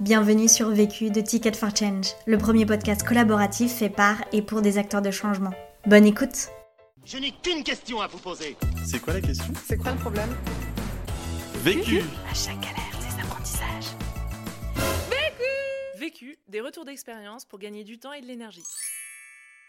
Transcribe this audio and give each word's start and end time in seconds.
Bienvenue 0.00 0.48
sur 0.48 0.70
Vécu 0.70 1.10
de 1.10 1.20
Ticket 1.20 1.52
for 1.52 1.74
Change, 1.76 2.06
le 2.26 2.38
premier 2.38 2.64
podcast 2.64 3.06
collaboratif 3.06 3.72
fait 3.72 3.90
par 3.90 4.16
et 4.32 4.40
pour 4.42 4.62
des 4.62 4.78
acteurs 4.78 5.02
de 5.02 5.10
changement. 5.10 5.50
Bonne 5.86 6.06
écoute 6.06 6.48
Je 7.04 7.18
n'ai 7.18 7.32
qu'une 7.42 7.62
question 7.62 8.00
à 8.00 8.06
vous 8.06 8.18
poser. 8.18 8.56
C'est 8.84 9.00
quoi 9.00 9.12
la 9.14 9.20
question? 9.20 9.52
C'est 9.66 9.76
quoi 9.76 9.92
le 9.92 9.98
problème? 9.98 10.30
Vécu 11.62 12.00
À 12.30 12.34
chaque 12.34 12.60
galère, 12.60 12.98
des 12.98 13.20
apprentissages. 13.22 13.94
Vécu, 15.98 16.38
des 16.48 16.60
retours 16.62 16.84
d'expérience 16.86 17.44
pour 17.44 17.58
gagner 17.58 17.84
du 17.84 17.98
temps 17.98 18.12
et 18.14 18.22
de 18.22 18.26
l'énergie. 18.26 18.62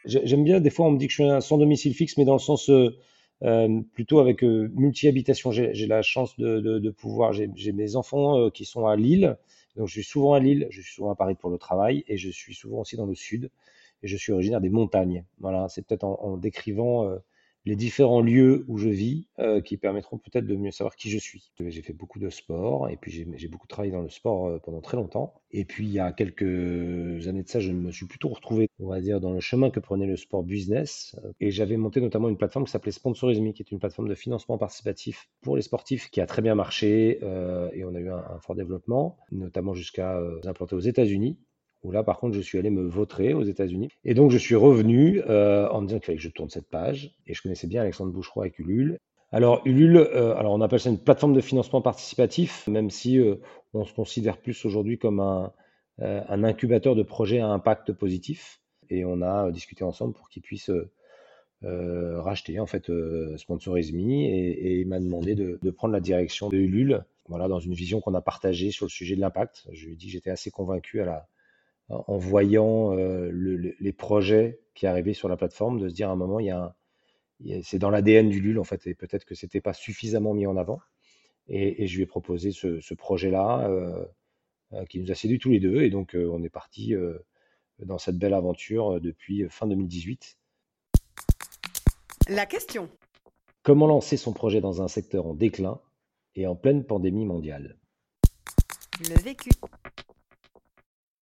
J'ai- 0.06 0.22
J'aime 0.26 0.44
bien, 0.46 0.60
des 0.62 0.70
fois 0.70 0.88
on 0.88 0.92
me 0.92 0.98
dit 0.98 1.08
que 1.08 1.12
je 1.12 1.22
suis 1.24 1.30
un 1.30 1.42
sans 1.42 1.58
domicile 1.58 1.94
fixe, 1.94 2.16
mais 2.18 2.24
dans 2.26 2.34
le 2.34 2.40
sens 2.40 2.70
euh, 2.70 2.96
euh, 3.44 3.82
plutôt 3.94 4.20
avec 4.20 4.44
euh, 4.46 4.72
multi-habitation. 4.76 5.52
J'ai 5.52 5.74
la 5.88 6.02
chance 6.02 6.38
de, 6.38 6.60
de- 6.62 6.80
de 6.80 6.90
pouvoir, 6.90 7.34
j'ai 7.34 7.50
j'ai 7.56 7.74
mes 7.74 7.96
enfants 7.98 8.38
euh, 8.40 8.50
qui 8.50 8.64
sont 8.66 8.88
à 8.88 8.96
Lille, 8.96 9.38
donc 9.76 9.88
je 9.88 9.94
suis 9.94 10.04
souvent 10.04 10.34
à 10.34 10.40
Lille, 10.40 10.68
je 10.70 10.82
suis 10.82 10.94
souvent 10.94 11.12
à 11.12 11.16
Paris 11.16 11.36
pour 11.36 11.50
le 11.50 11.58
travail, 11.58 12.04
et 12.08 12.18
je 12.18 12.30
suis 12.30 12.54
souvent 12.54 12.80
aussi 12.80 12.98
dans 12.98 13.06
le 13.06 13.16
sud, 13.16 13.50
et 14.04 14.08
je 14.08 14.18
suis 14.18 14.32
originaire 14.32 14.62
des 14.62 14.70
montagnes. 14.70 15.26
Voilà, 15.40 15.70
c'est 15.70 15.82
peut-être 15.86 16.04
en, 16.04 16.38
décrivant 16.38 17.06
euh, 17.06 17.20
les 17.66 17.76
différents 17.76 18.22
lieux 18.22 18.66
où 18.68 18.78
je 18.78 18.90
vis 18.90 19.28
euh, 19.40 19.62
qui 19.62 19.78
permettront 19.78 20.18
peut-être 20.18 20.48
de 20.48 20.56
mieux 20.56 20.72
savoir 20.72 20.96
qui 20.96 21.10
je 21.10 21.18
suis. 21.18 21.52
J'ai 21.60 21.82
fait 21.82 21.94
beaucoup 21.94 22.20
de 22.20 22.30
sport, 22.30 22.90
et 22.90 22.98
puis 22.98 23.12
j'ai 23.12 23.48
beaucoup 23.48 23.68
travaillé 23.68 23.92
dans 23.92 24.02
le 24.02 24.10
sport 24.10 24.48
euh, 24.48 24.60
pendant 24.60 24.82
très 24.82 24.98
longtemps. 24.98 25.34
Et 25.52 25.66
puis 25.66 25.86
il 25.86 25.92
y 25.92 26.00
a 26.00 26.12
quelques 26.12 27.28
années 27.28 27.44
de 27.44 27.48
ça, 27.50 27.60
je 27.60 27.72
me 27.72 27.92
suis 27.92 28.08
plutôt 28.08 28.30
retrouvé, 28.30 28.68
on 28.80 28.88
va 28.88 29.00
dire, 29.02 29.20
dans 29.20 29.32
le 29.32 29.40
chemin 29.40 29.70
que 29.70 29.80
prenait 29.80 30.08
le 30.08 30.18
sport 30.18 30.44
business. 30.44 31.16
Euh, 31.24 31.32
Et 31.40 31.52
j'avais 31.52 31.78
monté 31.78 32.02
notamment 32.02 32.30
une 32.30 32.38
plateforme 32.38 32.66
qui 32.66 32.72
s'appelait 32.72 32.92
Sponsorisme, 32.92 33.52
qui 33.54 33.62
est 33.62 33.72
une 33.72 33.80
plateforme 33.80 34.08
de 34.10 34.16
financement 34.16 34.58
participatif 34.58 35.30
pour 35.42 35.56
les 35.56 35.62
sportifs, 35.62 36.10
qui 36.10 36.22
a 36.22 36.26
très 36.26 36.42
bien 36.42 36.56
marché 36.56 37.20
et 37.74 37.84
on 37.84 37.96
a 37.96 38.00
eu 38.00 38.10
un, 38.10 38.18
un 38.18 38.40
fort 38.40 38.56
développement, 38.56 39.18
notamment 39.32 39.74
jusqu'à 39.74 40.20
s'implanter 40.44 40.76
aux 40.76 40.80
États-Unis. 40.80 41.38
Où 41.84 41.92
là, 41.92 42.04
par 42.04 42.18
contre, 42.18 42.36
je 42.36 42.42
suis 42.42 42.60
allé 42.60 42.70
me 42.70 42.88
vautrer 42.88 43.34
aux 43.34 43.44
États-Unis. 43.44 43.90
Et 44.04 44.14
donc, 44.14 44.30
je 44.30 44.38
suis 44.38 44.56
revenu 44.56 45.22
euh, 45.28 45.68
en 45.70 45.82
me 45.82 45.88
disant 45.88 46.00
qu'il 46.00 46.06
fallait 46.06 46.18
que 46.18 46.24
je 46.24 46.30
tourne 46.30 46.50
cette 46.50 46.70
page. 46.70 47.16
Et 47.26 47.34
je 47.34 47.42
connaissais 47.42 47.68
bien 47.68 47.82
Alexandre 47.82 48.12
Boucheron 48.12 48.42
avec 48.42 48.60
Ulule. 48.60 49.00
Alors, 49.32 49.62
Ulule, 49.66 49.98
euh, 49.98 50.36
alors 50.36 50.54
on 50.54 50.62
appelle 50.62 50.80
ça 50.80 50.90
une 50.90 51.00
plateforme 51.00 51.34
de 51.34 51.42
financement 51.42 51.82
participatif, 51.82 52.68
même 52.68 52.90
si 52.90 53.18
euh, 53.18 53.36
on 53.74 53.86
se 53.86 53.94
considère 53.94 54.38
plus 54.38 54.66
aujourd'hui 54.66 54.98
comme 54.98 55.20
un, 55.20 55.54
incubateur 55.98 56.96
de 56.96 57.04
projets 57.04 57.40
à 57.40 57.48
impact 57.48 57.94
positif. 57.94 58.60
Et 58.90 59.06
on 59.06 59.22
a 59.22 59.52
discuté 59.52 59.84
ensemble 59.84 60.14
pour 60.14 60.30
qu'ils 60.30 60.42
puissent 60.42 60.72
racheter 61.64 62.60
en 62.60 62.66
fait 62.66 62.92
Sponsorisme 63.38 63.98
et, 63.98 64.50
et 64.50 64.80
il 64.80 64.88
m'a 64.88 65.00
demandé 65.00 65.36
de, 65.36 65.60
de 65.62 65.72
prendre 65.72 65.94
la 65.94 66.00
direction 66.00 66.50
de 66.50 66.58
Ulule, 66.58 67.06
voilà, 67.30 67.48
dans 67.48 67.60
une 67.60 67.74
vision 67.74 68.02
qu'on 68.02 68.16
a 68.16 68.22
partagée 68.22 68.72
sur 68.72 68.86
le 68.86 68.90
sujet 68.90 69.16
de 69.16 69.22
l'impact. 69.22 69.68
Je 69.72 69.86
lui 69.86 69.94
ai 69.94 69.96
dit 69.96 70.08
que 70.08 70.12
j'étais 70.12 70.32
assez 70.32 70.50
convaincu 70.50 71.02
à 71.02 71.06
la, 71.06 71.28
en 71.90 72.18
voyant 72.18 72.94
euh, 72.98 73.30
le- 73.32 73.58
le- 73.58 73.76
les 73.80 73.94
projets 73.94 74.62
qui 74.76 74.88
arrivaient 74.88 75.14
sur 75.14 75.28
la 75.28 75.38
plateforme, 75.38 75.80
de 75.80 75.90
se 75.90 75.94
dire 75.94 76.10
à 76.10 76.14
un 76.14 76.16
moment, 76.16 76.40
il 76.40 76.46
y 76.48 76.50
a 76.52 76.60
un- 76.64 76.74
il 77.42 77.48
y 77.48 77.54
a- 77.56 77.64
c'est 77.64 77.80
dans 77.80 77.90
l'ADN 77.90 78.30
du 78.30 78.40
LUL 78.40 78.60
en 78.60 78.64
fait, 78.64 78.88
et 78.88 78.94
peut-être 78.96 79.26
que 79.26 79.36
c'était 79.36 79.62
pas 79.62 79.74
suffisamment 79.74 80.34
mis 80.34 80.46
en 80.48 80.56
avant. 80.58 80.80
Et, 81.48 81.84
et 81.84 81.88
je 81.88 81.98
lui 81.98 82.04
ai 82.04 82.06
proposé 82.06 82.52
ce, 82.52 82.80
ce 82.80 82.94
projet-là 82.94 83.68
euh, 83.70 84.06
euh, 84.74 84.86
qui 84.86 85.00
nous 85.02 85.12
a 85.12 85.16
séduit 85.16 85.40
tous 85.40 85.50
les 85.50 85.60
deux, 85.60 85.82
et 85.82 85.90
donc 85.90 86.16
euh, 86.16 86.30
on 86.32 86.44
est 86.44 86.50
parti 86.50 86.94
dans 87.80 87.98
cette 87.98 88.18
belle 88.18 88.36
aventure 88.36 89.02
depuis 89.02 89.46
fin 89.50 89.68
2018. 89.68 90.38
La 92.30 92.46
question. 92.46 92.90
Comment 93.64 93.88
lancer 93.88 94.18
son 94.18 94.34
projet 94.34 94.62
dans 94.62 94.82
un 94.82 94.88
secteur 94.88 95.26
en 95.26 95.34
déclin 95.34 95.82
et 96.36 96.48
en 96.48 96.56
pleine 96.56 96.84
pandémie 96.86 97.26
mondiale? 97.26 97.78
Le 99.10 99.20
vécu. 99.20 99.50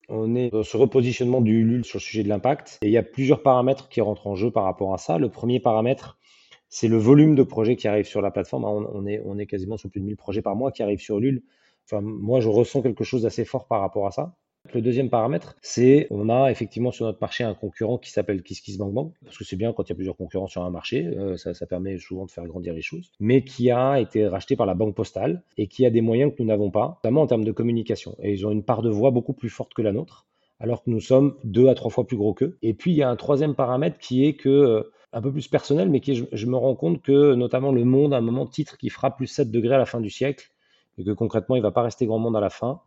On 0.10 0.36
est 0.36 0.50
dans 0.50 0.64
ce 0.64 0.76
repositionnement 0.76 1.40
du 1.40 1.64
LUL 1.64 1.86
sur 1.86 1.98
le 1.98 2.02
sujet 2.02 2.24
de 2.24 2.30
l'impact 2.30 2.80
et 2.82 2.88
il 2.88 2.92
y 2.92 2.98
a 2.98 3.04
plusieurs 3.04 3.44
paramètres 3.44 3.90
qui 3.90 4.02
rentrent 4.02 4.26
en 4.26 4.36
jeu 4.36 4.50
par 4.50 4.64
rapport 4.64 4.94
à 4.94 4.98
ça. 4.98 5.20
Le 5.20 5.30
premier 5.30 5.60
paramètre, 5.60 6.18
c'est 6.68 6.88
le 6.88 6.98
volume 6.98 7.36
de 7.36 7.44
projets 7.44 7.76
qui 7.76 7.88
arrivent 7.88 8.08
sur 8.08 8.22
la 8.22 8.32
plateforme. 8.32 8.66
On, 8.66 9.06
on 9.26 9.38
est, 9.38 9.46
quasiment 9.46 9.78
sur 9.78 9.90
plus 9.90 10.02
de 10.02 10.06
1000 10.06 10.18
projets 10.18 10.42
par 10.42 10.56
mois 10.56 10.72
qui 10.72 10.82
arrivent 10.82 11.00
sur 11.00 11.20
LUL. 11.20 11.44
Enfin, 11.86 12.02
moi, 12.02 12.40
je 12.40 12.50
ressens 12.50 12.82
quelque 12.82 13.04
chose 13.04 13.22
d'assez 13.22 13.46
fort 13.46 13.68
par 13.68 13.82
rapport 13.82 14.08
à 14.08 14.12
ça. 14.12 14.36
Le 14.74 14.82
deuxième 14.82 15.10
paramètre, 15.10 15.56
c'est 15.62 16.08
on 16.12 16.30
a 16.30 16.52
effectivement 16.52 16.92
sur 16.92 17.06
notre 17.06 17.20
marché 17.22 17.44
un 17.44 17.54
concurrent 17.54 17.98
qui 17.98 18.12
s'appelle 18.12 18.44
KissKissBankBank, 18.44 19.14
parce 19.24 19.38
que 19.38 19.44
c'est 19.44 19.56
bien 19.56 19.74
quand 19.74 19.84
il 19.84 19.90
y 19.90 19.94
a 19.94 19.96
plusieurs 19.96 20.16
concurrents 20.16 20.48
sur 20.48 20.64
un 20.64 20.70
marché, 20.70 21.08
euh, 21.08 21.38
ça, 21.38 21.66
permet 21.66 21.98
souvent 21.98 22.26
de 22.26 22.32
faire 22.32 22.46
grandir 22.46 22.74
les 22.74 22.82
choses, 22.82 23.12
mais 23.20 23.44
qui 23.44 23.72
a 23.72 24.00
été 24.00 24.28
racheté 24.28 24.56
par 24.56 24.66
la 24.66 24.76
Banque 24.76 24.96
Postale 24.96 25.42
et 25.58 25.68
qui 25.68 25.86
a 25.86 25.90
des 25.90 26.02
moyens 26.02 26.32
que 26.32 26.42
nous 26.42 26.48
n'avons 26.48 26.70
pas, 26.70 27.00
notamment 27.04 27.22
en 27.22 27.28
termes 27.28 27.44
de 27.44 27.52
communication. 27.52 28.16
Et 28.22 28.32
ils 28.32 28.46
ont 28.46 28.52
une 28.52 28.64
part 28.64 28.82
de 28.82 28.90
voix 28.90 29.12
beaucoup 29.12 29.34
plus 29.34 29.50
forte 29.50 29.74
que 29.74 29.82
la 29.82 29.92
nôtre, 29.92 30.28
alors 30.60 30.84
que 30.84 30.90
nous 30.90 31.00
sommes 31.00 31.36
deux 31.44 31.68
à 31.68 31.76
trois 31.76 31.90
fois 31.90 32.06
plus 32.06 32.18
gros 32.18 32.34
qu'eux. 32.34 32.58
Et 32.62 32.74
puis 32.74 32.92
il 32.92 32.98
y 32.98 33.04
a 33.04 33.10
un 33.10 33.16
troisième 33.16 33.56
paramètre 33.56 33.98
qui 33.98 34.26
est 34.26 34.34
que 34.34 34.50
euh, 34.50 34.84
un 35.14 35.22
peu 35.22 35.32
plus 35.32 35.48
personnel, 35.48 35.90
mais 35.90 36.00
qui 36.00 36.14
je, 36.16 36.26
je 36.32 36.46
me 36.46 36.56
rends 36.56 36.76
compte 36.76 37.02
que 37.02 37.34
notamment 37.34 37.72
le 37.72 37.86
monde, 37.86 38.14
à 38.14 38.18
un 38.18 38.22
moment, 38.22 38.46
titre 38.46 38.78
qui 38.78 38.90
fera 38.90 39.16
plus 39.16 39.28
7 39.28 39.50
degrés 39.50 39.76
à 39.76 39.80
la 39.80 39.88
fin 39.88 40.00
du 40.00 40.12
siècle, 40.12 40.52
et 41.00 41.04
que 41.04 41.12
concrètement, 41.12 41.56
il 41.56 41.62
va 41.62 41.72
pas 41.72 41.82
rester 41.82 42.06
grand 42.06 42.20
monde 42.20 42.36
à 42.36 42.42
la 42.42 42.50
fin. 42.50 42.82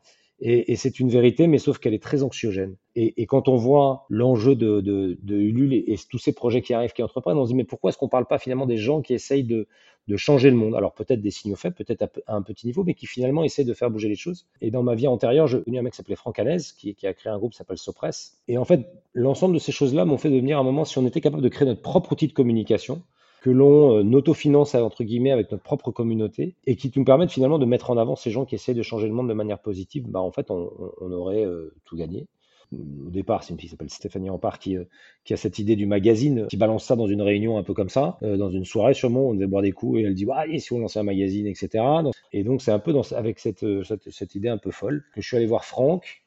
Et, 0.45 0.75
c'est 0.75 0.99
une 0.99 1.09
vérité, 1.09 1.47
mais 1.47 1.59
sauf 1.59 1.79
qu'elle 1.79 1.95
est 1.95 2.03
très 2.03 2.25
anxiogène. 2.25 2.75
Et, 2.97 3.27
quand 3.27 3.47
on 3.47 3.57
voit 3.57 4.07
l'enjeu 4.11 4.57
de, 4.57 5.17
Ulule 5.29 5.73
et, 5.73 5.97
tous 6.11 6.19
ces 6.19 6.33
projets 6.33 6.63
qui 6.63 6.75
arrivent, 6.75 6.93
qui 6.93 7.03
entreprennent, 7.03 7.39
on 7.39 7.45
se 7.45 7.51
dit, 7.51 7.55
mais 7.55 7.65
pourquoi 7.65 7.91
est-ce 7.91 7.99
qu'on 7.99 8.09
parle 8.09 8.27
pas 8.27 8.39
finalement 8.39 8.67
des 8.67 8.77
gens 8.77 9.03
qui 9.03 9.15
essayent 9.15 9.45
de, 9.45 9.69
changer 10.17 10.51
le 10.51 10.57
monde? 10.57 10.75
Alors 10.75 10.95
peut-être 10.95 11.21
des 11.21 11.31
signaux 11.31 11.55
faibles, 11.55 11.77
peut-être 11.77 12.03
à, 12.03 12.09
peu- 12.09 12.23
à 12.27 12.35
un 12.35 12.43
petit 12.43 12.67
niveau, 12.67 12.83
mais 12.83 12.95
qui 12.95 13.07
finalement 13.07 13.45
essayent 13.45 13.65
de 13.65 13.73
faire 13.73 13.89
bouger 13.89 14.09
les 14.09 14.17
choses. 14.17 14.49
Et 14.61 14.73
dans 14.73 14.83
ma 14.83 14.97
vie 14.97 15.07
antérieure, 15.07 15.47
j'ai 15.47 15.63
connu 15.63 15.79
un 15.79 15.83
mec 15.83 15.93
qui 15.93 15.99
s'appelait 15.99 16.17
Franck 16.17 16.41
Hanez, 16.41 16.59
qui, 16.77 16.97
qui 16.97 17.07
a 17.07 17.15
créé 17.15 17.33
un 17.33 17.39
groupe 17.39 17.53
qui 17.53 17.59
s'appelle 17.59 17.79
Sopress. 17.79 18.37
Et 18.49 18.59
en 18.59 18.65
fait, 18.65 18.89
l'ensemble 19.15 19.55
de 19.55 19.61
ces 19.61 19.71
choses-là 19.71 20.05
m'ont 20.05 20.19
fait 20.19 20.31
devenir 20.31 20.59
à 20.59 20.61
un 20.61 20.65
moment, 20.65 20.85
si 20.85 20.99
on 20.99 21.07
était 21.07 21.21
capable 21.21 21.43
de 21.43 21.49
créer 21.49 21.69
notre 21.69 21.83
propre 21.83 22.11
outil 22.11 22.27
de 22.27 22.33
communication, 22.33 23.03
que 23.43 23.51
l'on 23.51 23.99
euh, 23.99 24.17
autofinance 24.17 24.75
entre 24.77 25.03
guillemets 25.03 25.33
avec 25.33 25.51
notre 25.51 25.65
propre 25.65 25.91
communauté 25.91 26.55
et 26.65 26.77
qui 26.77 26.91
nous 26.95 27.05
permettent 27.05 27.33
finalement 27.33 27.59
de 27.59 27.67
mettre 27.67 27.91
en 27.91 27.99
avant 27.99 28.15
ces 28.15 28.31
gens 28.31 28.45
qui 28.45 28.55
essaient 28.55 28.73
de 28.73 28.83
changer 28.83 29.09
le 29.09 29.15
monde 29.15 29.29
de 29.29 29.35
manière 29.35 29.59
positive, 29.59 30.05
bah 30.09 30.21
en 30.21 30.31
fait 30.31 30.51
on, 30.51 30.71
aurait 31.01 31.45
euh, 31.45 31.75
tout 31.85 31.97
gagné. 31.97 32.29
Au 32.73 33.11
départ, 33.11 33.43
c'est 33.43 33.53
une 33.53 33.59
fille 33.59 33.69
qui 33.69 33.73
s'appelle 33.73 33.91
Stéphanie 33.91 34.31
Ampard 34.31 34.59
qui, 34.59 34.79
euh, 34.79 34.85
qui 35.25 35.35
a 35.35 35.37
cette 35.37 35.59
idée 35.59 35.77
du 35.77 35.85
magazine, 35.87 36.47
qui 36.49 36.57
balance 36.57 36.85
ça 36.85 36.97
dans 36.97 37.09
une 37.09 37.21
réunion 37.21 37.59
un 37.59 37.65
peu 37.65 37.75
comme 37.75 37.91
ça, 37.91 38.17
dans 38.23 38.49
une 38.49 38.65
soirée 38.65 38.95
sûrement, 38.95 39.29
on 39.29 39.35
devait 39.35 39.49
boire 39.49 39.63
des 39.63 39.73
coups 39.73 39.99
et 39.99 40.03
elle 40.05 40.15
dit 40.15 40.27
ah, 40.33 40.47
et 40.47 40.61
si 40.61 40.73
on 40.73 40.79
lançait 40.79 41.01
un 41.01 41.03
magazine, 41.03 41.47
etc. 41.47 41.85
Et 42.33 42.45
donc 42.45 42.63
c'est 42.63 42.73
un 42.73 42.79
peu 42.79 42.95
avec 43.15 43.41
cette, 43.41 43.67
cette, 43.83 44.09
cette 44.09 44.35
idée 44.37 44.49
un 44.49 44.59
peu 44.59 44.71
folle 44.71 45.05
que 45.15 45.21
je 45.21 45.27
suis 45.27 45.37
allé 45.37 45.47
voir 45.47 45.65
Franck 45.65 46.22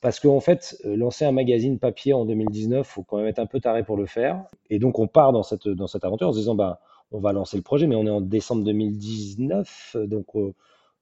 parce 0.00 0.20
qu'en 0.20 0.40
fait, 0.40 0.76
euh, 0.84 0.96
lancer 0.96 1.24
un 1.24 1.32
magazine 1.32 1.78
papier 1.78 2.12
en 2.12 2.24
2019, 2.24 2.86
faut 2.86 3.02
quand 3.02 3.18
même 3.18 3.26
être 3.26 3.38
un 3.38 3.46
peu 3.46 3.60
taré 3.60 3.84
pour 3.84 3.96
le 3.96 4.06
faire. 4.06 4.44
Et 4.70 4.78
donc, 4.78 4.98
on 4.98 5.08
part 5.08 5.32
dans 5.32 5.42
cette, 5.42 5.68
dans 5.68 5.86
cette 5.86 6.04
aventure 6.04 6.28
en 6.28 6.32
se 6.32 6.38
disant, 6.38 6.54
bah, 6.54 6.80
on 7.10 7.20
va 7.20 7.32
lancer 7.32 7.56
le 7.56 7.62
projet, 7.62 7.86
mais 7.86 7.96
on 7.96 8.06
est 8.06 8.10
en 8.10 8.20
décembre 8.20 8.64
2019, 8.64 9.96
euh, 9.96 10.06
donc 10.06 10.26
euh, 10.34 10.52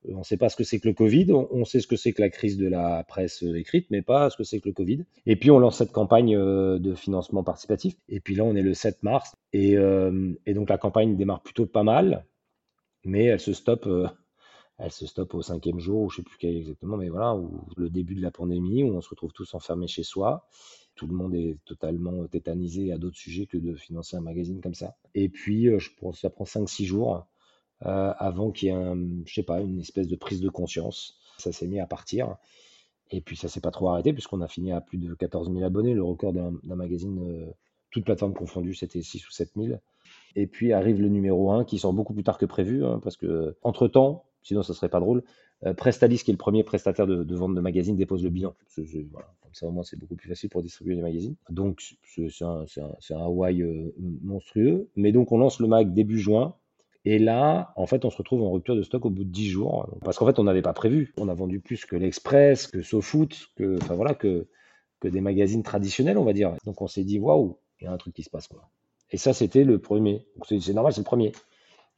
on 0.08 0.18
ne 0.18 0.24
sait 0.24 0.36
pas 0.36 0.48
ce 0.48 0.56
que 0.56 0.62
c'est 0.62 0.78
que 0.78 0.86
le 0.86 0.94
Covid, 0.94 1.32
on, 1.32 1.64
sait 1.64 1.80
ce 1.80 1.88
que 1.88 1.96
c'est 1.96 2.12
que 2.12 2.22
la 2.22 2.28
crise 2.28 2.56
de 2.58 2.68
la 2.68 3.02
presse 3.02 3.42
euh, 3.42 3.58
écrite, 3.58 3.88
mais 3.90 4.02
pas 4.02 4.30
ce 4.30 4.36
que 4.36 4.44
c'est 4.44 4.60
que 4.60 4.68
le 4.68 4.74
Covid. 4.74 5.04
Et 5.26 5.34
puis, 5.34 5.50
on 5.50 5.58
lance 5.58 5.78
cette 5.78 5.90
campagne 5.90 6.36
de 6.36 6.94
financement 6.94 7.42
participatif. 7.42 7.96
Et 8.08 8.20
puis 8.20 8.36
là, 8.36 8.44
on 8.44 8.54
est 8.54 8.62
le 8.62 8.72
7 8.72 9.02
mars. 9.02 9.34
Et, 9.52 9.72
et 9.72 10.54
donc, 10.54 10.68
la 10.68 10.78
campagne 10.78 11.16
démarre 11.16 11.42
plutôt 11.42 11.66
pas 11.66 11.82
mal, 11.82 12.24
mais 13.04 13.24
elle 13.24 13.40
se 13.40 13.52
stoppe. 13.52 13.88
Elle 14.78 14.92
se 14.92 15.06
stoppe 15.06 15.34
au 15.34 15.42
cinquième 15.42 15.78
jour, 15.78 16.02
ou 16.02 16.10
je 16.10 16.16
sais 16.16 16.22
plus 16.22 16.36
quel 16.38 16.56
exactement, 16.56 16.96
mais 16.96 17.08
voilà, 17.08 17.34
où 17.34 17.66
le 17.76 17.88
début 17.88 18.14
de 18.14 18.22
la 18.22 18.30
pandémie, 18.30 18.84
où 18.84 18.94
on 18.94 19.00
se 19.00 19.08
retrouve 19.08 19.32
tous 19.32 19.54
enfermés 19.54 19.86
chez 19.86 20.02
soi. 20.02 20.46
Tout 20.94 21.06
le 21.06 21.14
monde 21.14 21.34
est 21.34 21.58
totalement 21.64 22.26
tétanisé 22.26 22.92
à 22.92 22.98
d'autres 22.98 23.16
sujets 23.16 23.46
que 23.46 23.58
de 23.58 23.74
financer 23.74 24.16
un 24.16 24.20
magazine 24.20 24.60
comme 24.60 24.74
ça. 24.74 24.96
Et 25.14 25.28
puis, 25.28 25.68
euh, 25.68 25.78
je 25.78 25.90
pense 25.98 26.20
ça 26.20 26.30
prend 26.30 26.44
5-6 26.44 26.84
jours 26.84 27.26
euh, 27.84 28.12
avant 28.18 28.50
qu'il 28.50 28.68
y 28.68 28.70
ait, 28.70 28.74
un, 28.74 28.98
je 29.26 29.34
sais 29.34 29.42
pas, 29.42 29.60
une 29.60 29.80
espèce 29.80 30.08
de 30.08 30.16
prise 30.16 30.40
de 30.40 30.48
conscience. 30.48 31.18
Ça 31.38 31.52
s'est 31.52 31.66
mis 31.66 31.80
à 31.80 31.86
partir. 31.86 32.36
Et 33.10 33.20
puis, 33.20 33.36
ça 33.36 33.48
s'est 33.48 33.60
pas 33.60 33.70
trop 33.70 33.88
arrêté, 33.90 34.12
puisqu'on 34.12 34.40
a 34.40 34.48
fini 34.48 34.72
à 34.72 34.80
plus 34.80 34.98
de 34.98 35.12
14 35.14 35.50
000 35.52 35.64
abonnés. 35.64 35.94
Le 35.94 36.02
record 36.02 36.32
d'un 36.32 36.52
magazine, 36.64 37.18
euh, 37.20 37.52
toute 37.90 38.04
plateforme 38.04 38.34
confondue, 38.34 38.74
c'était 38.74 39.02
6 39.02 39.26
ou 39.26 39.30
7 39.30 39.52
000. 39.56 39.78
Et 40.34 40.46
puis 40.46 40.72
arrive 40.72 41.00
le 41.00 41.08
numéro 41.08 41.50
1 41.50 41.64
qui 41.64 41.78
sort 41.78 41.94
beaucoup 41.94 42.12
plus 42.12 42.22
tard 42.22 42.36
que 42.36 42.44
prévu, 42.44 42.84
hein, 42.84 43.00
parce 43.02 43.16
que 43.16 43.56
entre-temps, 43.62 44.25
sinon 44.46 44.62
ça 44.62 44.74
serait 44.74 44.88
pas 44.88 45.00
drôle, 45.00 45.22
euh, 45.64 45.74
Prestalis, 45.74 46.18
qui 46.18 46.30
est 46.30 46.34
le 46.34 46.38
premier 46.38 46.62
prestataire 46.62 47.06
de, 47.06 47.34
vente 47.34 47.54
de 47.54 47.60
magazines, 47.60 47.96
dépose 47.96 48.22
le 48.22 48.30
bilan. 48.30 48.54
Comme 48.76 49.54
ça, 49.54 49.66
au 49.66 49.70
moins, 49.70 49.82
c'est 49.82 49.98
beaucoup 49.98 50.14
plus 50.14 50.28
facile 50.28 50.50
pour 50.50 50.62
distribuer 50.62 50.94
les 50.94 51.02
magazines. 51.02 51.34
Donc, 51.50 51.82
c'est 52.04 52.28
un, 52.42 52.64
un, 53.10 53.52
euh, 53.60 53.92
monstrueux. 54.22 54.88
Mais 54.96 55.12
donc, 55.12 55.32
on 55.32 55.38
lance 55.38 55.60
le 55.60 55.66
mag 55.66 55.92
début 55.92 56.18
juin. 56.18 56.54
Et 57.04 57.18
là, 57.18 57.72
en 57.76 57.86
fait, 57.86 58.04
on 58.04 58.10
se 58.10 58.16
retrouve 58.16 58.42
en 58.42 58.50
rupture 58.50 58.76
de 58.76 58.82
stock 58.82 59.06
au 59.06 59.10
bout 59.10 59.24
de 59.24 59.30
10 59.30 59.48
jours. 59.48 59.88
Parce 60.04 60.18
qu'en 60.18 60.26
fait, 60.26 60.38
on 60.38 60.44
n'avait 60.44 60.62
pas 60.62 60.72
prévu. 60.72 61.14
On 61.16 61.28
a 61.28 61.34
vendu 61.34 61.60
plus 61.60 61.84
que 61.86 61.96
l'Express, 61.96 62.66
que 62.66 62.82
SoFoot, 62.82 63.50
que, 63.56 64.46
des 65.04 65.20
magazines 65.20 65.62
traditionnels, 65.62 66.18
on 66.18 66.24
va 66.24 66.32
dire. 66.32 66.54
Donc, 66.64 66.82
on 66.82 66.86
s'est 66.86 67.04
dit, 67.04 67.18
waouh, 67.18 67.58
il 67.80 67.84
y 67.84 67.86
a 67.86 67.92
un 67.92 67.96
truc 67.96 68.14
qui 68.14 68.22
se 68.22 68.30
passe. 68.30 68.48
Et 69.10 69.16
ça, 69.16 69.32
c'était 69.32 69.64
le 69.64 69.78
premier. 69.78 70.26
C'est 70.48 70.74
normal, 70.74 70.92
c'est 70.92 71.00
le 71.00 71.04
premier. 71.04 71.32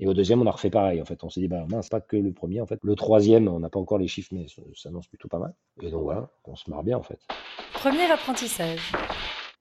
Et 0.00 0.06
au 0.06 0.14
deuxième, 0.14 0.40
on 0.40 0.46
a 0.46 0.50
refait 0.50 0.70
pareil. 0.70 1.02
En 1.02 1.04
fait, 1.04 1.24
on 1.24 1.30
s'est 1.30 1.40
dit, 1.40 1.48
bah 1.48 1.64
mince, 1.68 1.88
pas 1.88 2.00
que 2.00 2.16
le 2.16 2.32
premier. 2.32 2.60
En 2.60 2.66
fait, 2.66 2.78
le 2.82 2.94
troisième, 2.94 3.48
on 3.48 3.58
n'a 3.58 3.68
pas 3.68 3.80
encore 3.80 3.98
les 3.98 4.06
chiffres, 4.06 4.30
mais 4.32 4.46
ça 4.48 4.62
s'annonce 4.74 5.08
plutôt 5.08 5.28
pas 5.28 5.38
mal. 5.38 5.54
Et 5.82 5.90
donc 5.90 6.02
voilà, 6.02 6.30
on 6.44 6.54
se 6.54 6.70
marre 6.70 6.84
bien 6.84 6.96
en 6.96 7.02
fait. 7.02 7.18
Premier 7.74 8.10
apprentissage. 8.10 8.92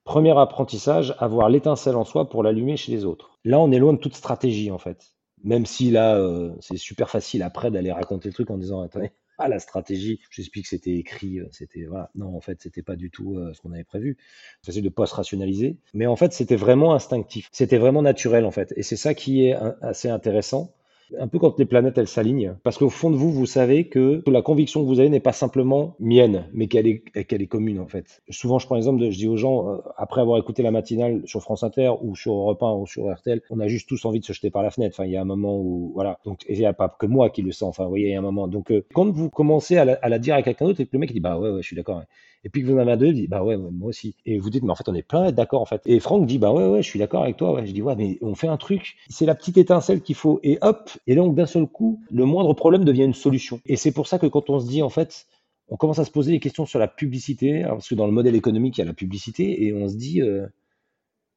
Premier 0.04 0.38
apprentissage, 0.38 1.16
avoir 1.20 1.50
l'étincelle 1.50 1.96
en 1.96 2.06
soi 2.06 2.30
pour 2.30 2.44
l'allumer 2.44 2.78
chez 2.78 2.92
les 2.92 3.04
autres. 3.04 3.38
Là, 3.44 3.60
on 3.60 3.72
est 3.72 3.80
loin 3.80 3.94
de 3.94 3.98
toute 3.98 4.16
stratégie 4.16 4.72
en 4.72 4.78
fait. 4.78 5.14
Même 5.44 5.66
si 5.66 5.92
là, 5.92 6.16
euh, 6.16 6.54
c'est 6.60 6.78
super 6.78 7.10
facile 7.10 7.44
après 7.44 7.72
d'aller 7.72 7.92
raconter 7.92 8.30
le 8.30 8.34
truc 8.34 8.50
en 8.50 8.58
disant, 8.58 8.82
attendez, 8.82 9.12
ah 9.38 9.48
la 9.48 9.60
stratégie, 9.60 10.20
j'explique 10.32 10.64
que 10.64 10.70
c'était 10.70 10.96
écrit, 10.96 11.40
euh, 11.40 11.48
c'était 11.52 11.86
voilà. 11.86 12.10
Non, 12.16 12.36
en 12.36 12.42
fait, 12.42 12.62
c'était 12.62 12.82
pas 12.82 12.96
du 12.96 13.12
tout 13.12 13.36
euh, 13.36 13.54
ce 13.54 13.62
qu'on 13.62 13.72
avait 13.72 13.84
prévu. 13.84 14.18
C'est 14.64 14.82
de 14.82 14.90
pas 14.90 15.06
se 15.06 15.16
rationaliser, 15.16 15.78
mais 15.94 16.08
en 16.08 16.16
fait, 16.16 16.34
c'était 16.34 16.56
vraiment 16.56 16.94
instinctif. 16.94 17.50
C'était 17.52 17.78
vraiment 17.78 18.02
naturel 18.02 18.46
en 18.46 18.52
fait, 18.52 18.74
et 18.76 18.84
c'est 18.84 18.96
ça 18.96 19.14
qui 19.14 19.46
est 19.46 19.56
assez 19.82 20.10
intéressant 20.10 20.74
un 21.20 21.28
peu 21.28 21.40
quand 21.40 21.58
les 21.60 21.66
planètes 21.66 21.98
elles 21.98 22.08
s'alignent, 22.08 22.56
parce 22.64 22.78
qu'au 22.78 22.90
fond 22.90 23.10
de 23.10 23.16
vous, 23.16 23.32
vous 23.32 23.46
savez 23.46 23.88
que 23.88 24.24
la 24.28 24.42
conviction 24.42 24.82
que 24.82 24.88
vous 24.88 25.00
avez 25.00 25.10
n'est 25.10 25.20
pas 25.20 25.32
simplement 25.32 25.96
mienne, 26.00 26.50
mais 26.54 26.68
qu'elle 26.68 26.88
est, 26.88 27.00
qu'elle 27.26 27.42
est 27.42 27.48
commune 27.48 27.80
en 27.80 27.88
fait. 27.88 28.22
Souvent, 28.30 28.60
je 28.60 28.66
prends 28.66 28.76
l'exemple 28.76 29.00
de, 29.00 29.10
je 29.10 29.18
dis 29.18 29.28
aux 29.28 29.38
gens, 29.38 29.70
euh, 29.70 29.78
après 29.98 30.22
avoir 30.22 30.38
écouté 30.38 30.64
la 30.64 30.72
matinale 30.72 31.22
sur 31.26 31.42
France 31.42 31.64
Inter 31.64 31.92
ou 32.02 32.16
sur 32.16 32.34
Europe 32.34 32.62
1 32.62 32.74
ou 32.74 32.88
sur 32.88 33.12
RTL, 33.12 33.42
on 33.50 33.60
a 33.60 33.68
juste 33.68 33.88
tous 33.88 34.04
envie 34.06 34.20
de 34.20 34.26
se 34.26 34.34
jeter 34.34 34.50
par 34.50 34.64
la 34.64 34.70
fenêtre. 34.70 34.96
Enfin, 34.98 35.06
il 35.06 35.12
y 35.12 35.18
a 35.18 35.22
un 35.22 35.26
moment 35.26 35.58
où, 35.58 35.92
voilà. 35.94 36.20
Donc, 36.26 36.44
il 36.50 36.58
n'y 36.58 36.66
a 36.66 36.74
pas 36.74 36.90
que 36.90 37.06
moi 37.06 37.30
qui 37.30 37.42
le 37.42 37.52
sens. 37.52 37.70
Enfin, 37.70 37.84
vous 37.84 37.90
voyez, 37.90 38.08
il 38.08 38.12
y 38.12 38.16
a 38.16 38.20
un 38.20 38.22
moment. 38.22 38.48
Donc, 38.48 38.72
euh, 38.72 38.86
quand 38.94 39.10
vous 39.10 39.30
commencez 39.30 39.78
à 39.78 39.86
la, 39.86 40.20
dire 40.20 40.36
à 40.36 40.42
quelqu'un 40.42 40.66
d'autre 40.66 40.84
le 40.92 41.00
mec 41.00 41.12
dit, 41.12 41.20
bah 41.20 41.38
ouais, 41.38 41.50
ouais, 41.52 41.62
je 41.62 41.68
suis 41.68 41.76
d'accord. 41.76 42.04
Et 42.48 42.50
puis 42.50 42.62
que 42.62 42.68
vous 42.68 42.76
en 42.76 42.78
avez 42.78 42.94
un 42.94 42.98
deux, 42.98 43.12
dit 43.12 43.28
bah 43.28 43.44
ouais, 43.44 43.58
moi 43.58 43.90
aussi. 43.90 44.16
Et 44.26 44.40
vous 44.40 44.50
dites 44.50 44.64
mais 44.64 44.72
en 44.72 44.76
fait 44.76 44.88
on 44.88 44.96
est 44.96 45.04
plein 45.04 45.34
d'accord 45.34 45.62
en 45.62 45.66
fait. 45.66 45.82
Et 45.86 46.00
Franck 46.00 46.26
dit 46.26 46.38
bah 46.38 46.54
ouais 46.54 46.66
ouais, 46.66 46.82
je 46.82 46.88
suis 46.88 46.98
d'accord 46.98 47.24
avec 47.24 47.36
toi. 47.36 47.52
Ouais. 47.52 47.68
Je 47.68 47.74
dis 47.74 47.82
ouais 47.82 47.98
mais 47.98 48.18
on 48.22 48.36
fait 48.36 48.48
un 48.48 48.56
truc. 48.56 48.96
C'est 49.10 49.26
la 49.26 49.36
petite 49.36 49.58
étincelle 49.58 50.02
qu'il 50.02 50.16
faut 50.16 50.40
et 50.44 50.58
hop. 50.62 50.90
Et 51.08 51.16
donc 51.16 51.36
d'un 51.36 51.46
seul 51.46 51.68
coup, 51.68 52.00
le 52.10 52.24
moindre 52.24 52.54
problème 52.54 52.86
devient 52.86 53.04
une 53.04 53.14
solution. 53.14 53.60
Et 53.66 53.76
c'est 53.76 53.92
pour 53.92 54.08
ça 54.08 54.18
que 54.18 54.28
quand 54.28 54.50
on 54.50 54.62
se 54.62 54.68
dit 54.68 54.82
en 54.82 54.88
fait 54.88 55.28
on 55.68 55.76
commence 55.76 56.00
à 56.00 56.06
se 56.06 56.12
poser 56.12 56.32
des 56.32 56.40
questions 56.40 56.66
sur 56.66 56.80
la 56.80 56.88
publicité, 56.88 57.64
parce 57.68 57.90
que 57.90 57.96
dans 57.96 58.06
le 58.06 58.14
modèle 58.14 58.36
économique, 58.36 58.78
il 58.78 58.82
y 58.82 58.84
a 58.84 58.88
la 58.88 58.94
publicité, 58.94 59.66
et 59.66 59.74
on 59.74 59.90
se 59.90 59.96
dit, 59.98 60.22
euh, 60.22 60.48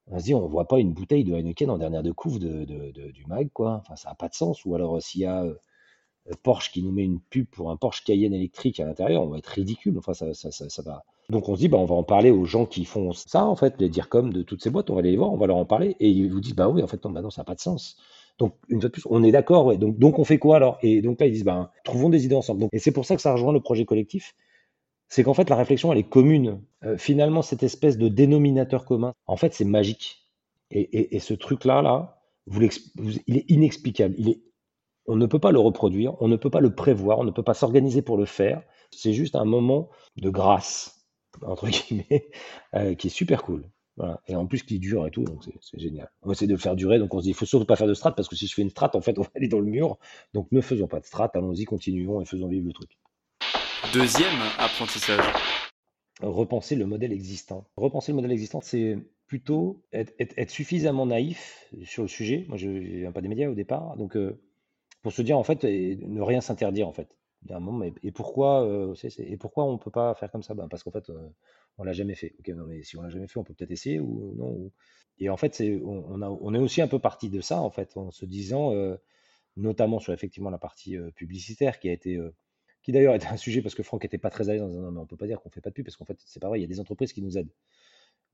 on 0.06 0.20
se 0.20 0.24
dit, 0.24 0.34
on 0.34 0.46
voit 0.46 0.68
pas 0.68 0.78
une 0.78 0.92
bouteille 0.92 1.24
de 1.24 1.34
Heineken 1.34 1.68
en 1.68 1.78
dernière 1.78 2.04
de 2.04 2.12
couve 2.12 2.38
de, 2.38 2.64
du 3.10 3.26
mag, 3.26 3.48
quoi. 3.52 3.80
Enfin, 3.80 3.96
ça 3.96 4.10
n'a 4.10 4.14
pas 4.14 4.28
de 4.28 4.34
sens. 4.34 4.64
Ou 4.64 4.76
alors, 4.76 5.02
s'il 5.02 5.22
y 5.22 5.24
a 5.24 5.42
euh, 5.44 5.54
Porsche 6.42 6.72
qui 6.72 6.82
nous 6.82 6.92
met 6.92 7.04
une 7.04 7.20
pub 7.20 7.46
pour 7.46 7.70
un 7.70 7.76
Porsche 7.76 8.04
Cayenne 8.04 8.34
électrique 8.34 8.80
à 8.80 8.84
l'intérieur, 8.84 9.22
on 9.22 9.28
va 9.28 9.38
être 9.38 9.46
ridicule. 9.46 9.98
Enfin, 9.98 10.14
ça, 10.14 10.32
ça, 10.34 10.50
ça, 10.50 10.82
va. 10.82 11.04
Donc 11.28 11.48
on 11.48 11.54
se 11.54 11.60
dit, 11.60 11.68
bah, 11.68 11.78
on 11.78 11.86
va 11.86 11.94
en 11.94 12.02
parler 12.02 12.30
aux 12.30 12.44
gens 12.44 12.66
qui 12.66 12.84
font 12.84 13.12
ça, 13.12 13.44
en 13.44 13.56
fait, 13.56 13.74
les 13.78 13.88
dire 13.88 14.08
comme 14.08 14.32
de 14.32 14.42
toutes 14.42 14.62
ces 14.62 14.70
boîtes, 14.70 14.90
on 14.90 14.94
va 14.94 15.00
aller 15.00 15.10
les 15.10 15.16
voir, 15.16 15.32
on 15.32 15.36
va 15.36 15.46
leur 15.46 15.56
en 15.56 15.64
parler, 15.64 15.96
et 16.00 16.08
ils 16.08 16.30
vous 16.30 16.40
disent, 16.40 16.54
bah 16.54 16.68
oui, 16.68 16.82
en 16.82 16.86
fait, 16.86 17.04
non, 17.04 17.10
bah 17.10 17.22
ça 17.30 17.40
n'a 17.40 17.44
pas 17.44 17.54
de 17.54 17.60
sens. 17.60 17.96
Donc, 18.38 18.54
une 18.68 18.80
fois 18.80 18.88
de 18.88 18.92
plus, 18.92 19.02
on 19.10 19.22
est 19.22 19.32
d'accord. 19.32 19.76
Donc, 19.76 19.98
donc, 19.98 20.18
on 20.18 20.24
fait 20.24 20.38
quoi 20.38 20.56
alors? 20.56 20.78
Et 20.82 21.02
donc 21.02 21.20
là, 21.20 21.26
ils 21.26 21.32
disent, 21.32 21.44
bah, 21.44 21.72
trouvons 21.84 22.08
des 22.08 22.24
idées 22.24 22.34
ensemble. 22.34 22.68
Et 22.72 22.78
c'est 22.78 22.92
pour 22.92 23.04
ça 23.04 23.14
que 23.16 23.22
ça 23.22 23.32
rejoint 23.32 23.52
le 23.52 23.60
projet 23.60 23.84
collectif. 23.84 24.34
C'est 25.08 25.24
qu'en 25.24 25.34
fait, 25.34 25.50
la 25.50 25.56
réflexion, 25.56 25.92
elle 25.92 25.98
est 25.98 26.08
commune. 26.08 26.62
Euh, 26.84 26.96
finalement, 26.96 27.42
cette 27.42 27.62
espèce 27.62 27.98
de 27.98 28.08
dénominateur 28.08 28.84
commun, 28.86 29.12
en 29.26 29.36
fait, 29.36 29.52
c'est 29.52 29.64
magique. 29.64 30.28
Et, 30.70 31.16
et, 31.16 31.18
ce 31.18 31.34
truc-là, 31.34 31.82
là, 31.82 32.22
il 33.26 33.36
est 33.36 33.50
inexplicable. 33.50 34.14
Il 34.18 34.28
est 34.30 34.40
on 35.06 35.16
ne 35.16 35.26
peut 35.26 35.38
pas 35.38 35.52
le 35.52 35.58
reproduire, 35.58 36.20
on 36.20 36.28
ne 36.28 36.36
peut 36.36 36.50
pas 36.50 36.60
le 36.60 36.74
prévoir, 36.74 37.18
on 37.18 37.24
ne 37.24 37.30
peut 37.30 37.42
pas 37.42 37.54
s'organiser 37.54 38.02
pour 38.02 38.16
le 38.16 38.24
faire. 38.26 38.62
C'est 38.90 39.12
juste 39.12 39.36
un 39.36 39.44
moment 39.44 39.90
de 40.16 40.30
grâce, 40.30 41.06
entre 41.42 41.68
guillemets, 41.68 42.30
euh, 42.74 42.94
qui 42.94 43.08
est 43.08 43.10
super 43.10 43.42
cool. 43.42 43.64
Et 44.28 44.34
en 44.34 44.46
plus 44.46 44.62
qui 44.62 44.78
dure 44.78 45.06
et 45.06 45.10
tout, 45.10 45.24
donc 45.24 45.44
c'est 45.60 45.78
génial. 45.78 46.10
On 46.22 46.32
essaie 46.32 46.46
de 46.46 46.52
le 46.52 46.58
faire 46.58 46.74
durer, 46.74 46.98
donc 46.98 47.12
on 47.12 47.18
se 47.18 47.24
dit, 47.24 47.30
il 47.30 47.34
faut 47.34 47.44
surtout 47.44 47.66
pas 47.66 47.76
faire 47.76 47.86
de 47.86 47.94
strat, 47.94 48.14
parce 48.14 48.28
que 48.28 48.36
si 48.36 48.46
je 48.46 48.54
fais 48.54 48.62
une 48.62 48.70
strat, 48.70 48.90
en 48.94 49.00
fait, 49.00 49.18
on 49.18 49.22
va 49.22 49.28
aller 49.34 49.48
dans 49.48 49.60
le 49.60 49.66
mur. 49.66 49.98
Donc 50.32 50.48
ne 50.52 50.60
faisons 50.60 50.86
pas 50.86 51.00
de 51.00 51.04
strat, 51.04 51.30
allons-y, 51.34 51.64
continuons 51.64 52.20
et 52.20 52.24
faisons 52.24 52.48
vivre 52.48 52.66
le 52.66 52.72
truc. 52.72 52.90
Deuxième 53.92 54.40
apprentissage. 54.58 55.24
Repenser 56.22 56.76
le 56.76 56.86
modèle 56.86 57.12
existant. 57.12 57.66
Repenser 57.76 58.12
le 58.12 58.16
modèle 58.16 58.32
existant, 58.32 58.60
c'est 58.60 58.98
plutôt 59.26 59.82
être, 59.92 60.50
suffisamment 60.50 61.06
naïf 61.06 61.68
sur 61.84 62.02
le 62.02 62.08
sujet. 62.08 62.44
Moi, 62.48 62.56
je 62.56 62.68
ne 62.68 62.78
viens 62.78 63.12
pas 63.12 63.20
des 63.20 63.28
médias 63.28 63.48
au 63.48 63.54
départ, 63.54 63.96
donc 63.96 64.16
euh, 64.16 64.40
pour 65.02 65.12
se 65.12 65.22
dire 65.22 65.38
en 65.38 65.44
fait 65.44 65.64
ne 65.64 66.20
rien 66.20 66.40
s'interdire 66.40 66.88
en 66.88 66.92
fait. 66.92 67.16
et 68.02 68.12
pourquoi 68.12 68.66
euh, 68.66 68.94
et 69.18 69.36
pourquoi 69.36 69.64
on 69.64 69.78
peut 69.78 69.90
pas 69.90 70.14
faire 70.14 70.30
comme 70.30 70.42
ça? 70.42 70.54
Ben, 70.54 70.68
parce 70.68 70.82
qu'en 70.82 70.90
fait 70.90 71.08
euh, 71.10 71.28
on 71.78 71.84
l'a 71.84 71.92
jamais 71.92 72.14
fait. 72.14 72.34
Ok, 72.38 72.48
non 72.48 72.66
mais 72.66 72.82
si 72.82 72.96
on 72.96 73.02
l'a 73.02 73.10
jamais 73.10 73.26
fait, 73.26 73.38
on 73.38 73.44
peut 73.44 73.54
peut-être 73.54 73.70
essayer 73.70 74.00
ou 74.00 74.34
non. 74.36 74.70
Et 75.18 75.30
en 75.30 75.36
fait 75.36 75.62
on, 75.84 76.54
est 76.54 76.58
aussi 76.58 76.82
un 76.82 76.88
peu 76.88 76.98
parti 76.98 77.30
de 77.30 77.40
ça 77.40 77.60
en 77.60 77.70
fait 77.70 77.96
en 77.96 78.10
se 78.10 78.24
disant 78.26 78.74
euh, 78.74 78.96
notamment 79.56 79.98
sur 79.98 80.12
effectivement 80.12 80.50
la 80.50 80.58
partie 80.58 80.96
publicitaire 81.16 81.78
qui 81.78 81.88
a 81.88 81.92
été 81.92 82.18
qui 82.82 82.92
d'ailleurs 82.92 83.14
était 83.16 83.26
un 83.26 83.36
sujet 83.36 83.62
parce 83.62 83.74
que 83.74 83.82
Franck 83.82 84.04
était 84.04 84.18
pas 84.18 84.30
très 84.30 84.48
à 84.48 84.52
l'aise 84.54 84.62
en 84.62 84.68
disant 84.68 84.82
non 84.82 84.92
mais 84.92 85.00
on 85.00 85.06
peut 85.06 85.16
pas 85.16 85.26
dire 85.26 85.40
qu'on 85.40 85.50
fait 85.50 85.60
pas 85.60 85.70
de 85.70 85.74
pub 85.74 85.84
parce 85.86 85.96
qu'en 85.96 86.04
fait 86.04 86.18
c'est 86.24 86.40
pas 86.40 86.48
vrai, 86.48 86.58
il 86.58 86.62
y 86.62 86.64
a 86.64 86.68
des 86.68 86.80
entreprises 86.80 87.12
qui 87.12 87.22
nous 87.22 87.38
aident. 87.38 87.52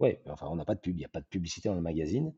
Ouais, 0.01 0.21
enfin 0.27 0.49
on 0.51 0.57
n'a 0.57 0.65
pas 0.65 0.75
de 0.75 0.81
pub, 0.81 0.95
il 0.97 0.99
n'y 0.99 1.05
a 1.05 1.09
pas 1.09 1.21
de 1.21 1.27
publicité 1.27 1.69
dans 1.69 1.75
le 1.75 1.81
magazine 1.81 2.35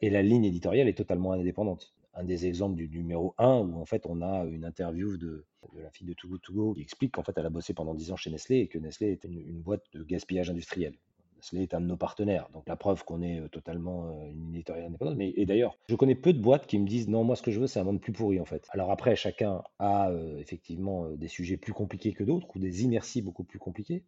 et 0.00 0.10
la 0.10 0.22
ligne 0.22 0.44
éditoriale 0.44 0.88
est 0.88 0.98
totalement 0.98 1.32
indépendante 1.32 1.94
un 2.14 2.24
des 2.24 2.46
exemples 2.46 2.76
du 2.76 2.88
numéro 2.88 3.34
1 3.38 3.58
où 3.58 3.80
en 3.80 3.84
fait 3.84 4.06
on 4.06 4.22
a 4.22 4.44
une 4.44 4.64
interview 4.64 5.16
de, 5.16 5.44
la 5.76 5.90
fille 5.90 6.06
de 6.06 6.14
Too 6.14 6.28
Good 6.28 6.42
To 6.42 6.52
Go 6.52 6.74
qui 6.74 6.82
explique 6.82 7.12
qu'en 7.12 7.22
fait 7.22 7.32
elle 7.36 7.46
a 7.46 7.50
bossé 7.50 7.74
pendant 7.74 7.94
10 7.94 8.12
ans 8.12 8.16
chez 8.16 8.30
Nestlé 8.30 8.58
et 8.58 8.68
que 8.68 8.78
Nestlé 8.78 9.12
est 9.12 9.24
une, 9.24 9.60
boîte 9.60 9.84
de 9.92 10.02
gaspillage 10.02 10.50
industriel. 10.50 10.94
Nestlé 11.36 11.62
est 11.62 11.74
un 11.74 11.80
de 11.80 11.86
nos 11.86 11.96
partenaires, 11.96 12.48
donc 12.52 12.68
la 12.68 12.76
preuve 12.76 13.04
qu'on 13.04 13.22
est 13.22 13.38
euh, 13.38 13.48
totalement 13.48 14.08
euh, 14.08 14.30
une 14.32 14.54
éditoriale 14.54 14.86
indépendante. 14.86 15.16
Mais, 15.16 15.32
et 15.36 15.46
d'ailleurs, 15.46 15.78
je 15.88 15.94
connais 15.94 16.16
peu 16.16 16.32
de 16.32 16.40
boîtes 16.40 16.66
qui 16.66 16.78
me 16.78 16.86
disent 16.86 17.08
non, 17.08 17.22
moi 17.22 17.36
ce 17.36 17.42
que 17.42 17.52
je 17.52 17.60
veux 17.60 17.68
c'est 17.68 17.78
un 17.78 17.84
monde 17.84 18.00
plus 18.00 18.12
pourri 18.12 18.40
en 18.40 18.44
fait. 18.44 18.66
Alors 18.70 18.90
après, 18.90 19.14
chacun 19.14 19.62
a 19.78 20.10
euh, 20.10 20.38
effectivement 20.38 21.08
des 21.10 21.28
sujets 21.28 21.56
plus 21.56 21.72
compliqués 21.72 22.12
que 22.12 22.24
d'autres 22.24 22.48
ou 22.56 22.58
des 22.58 22.82
inerties 22.82 23.22
beaucoup 23.22 23.44
plus 23.44 23.58
compliquées. 23.58 24.04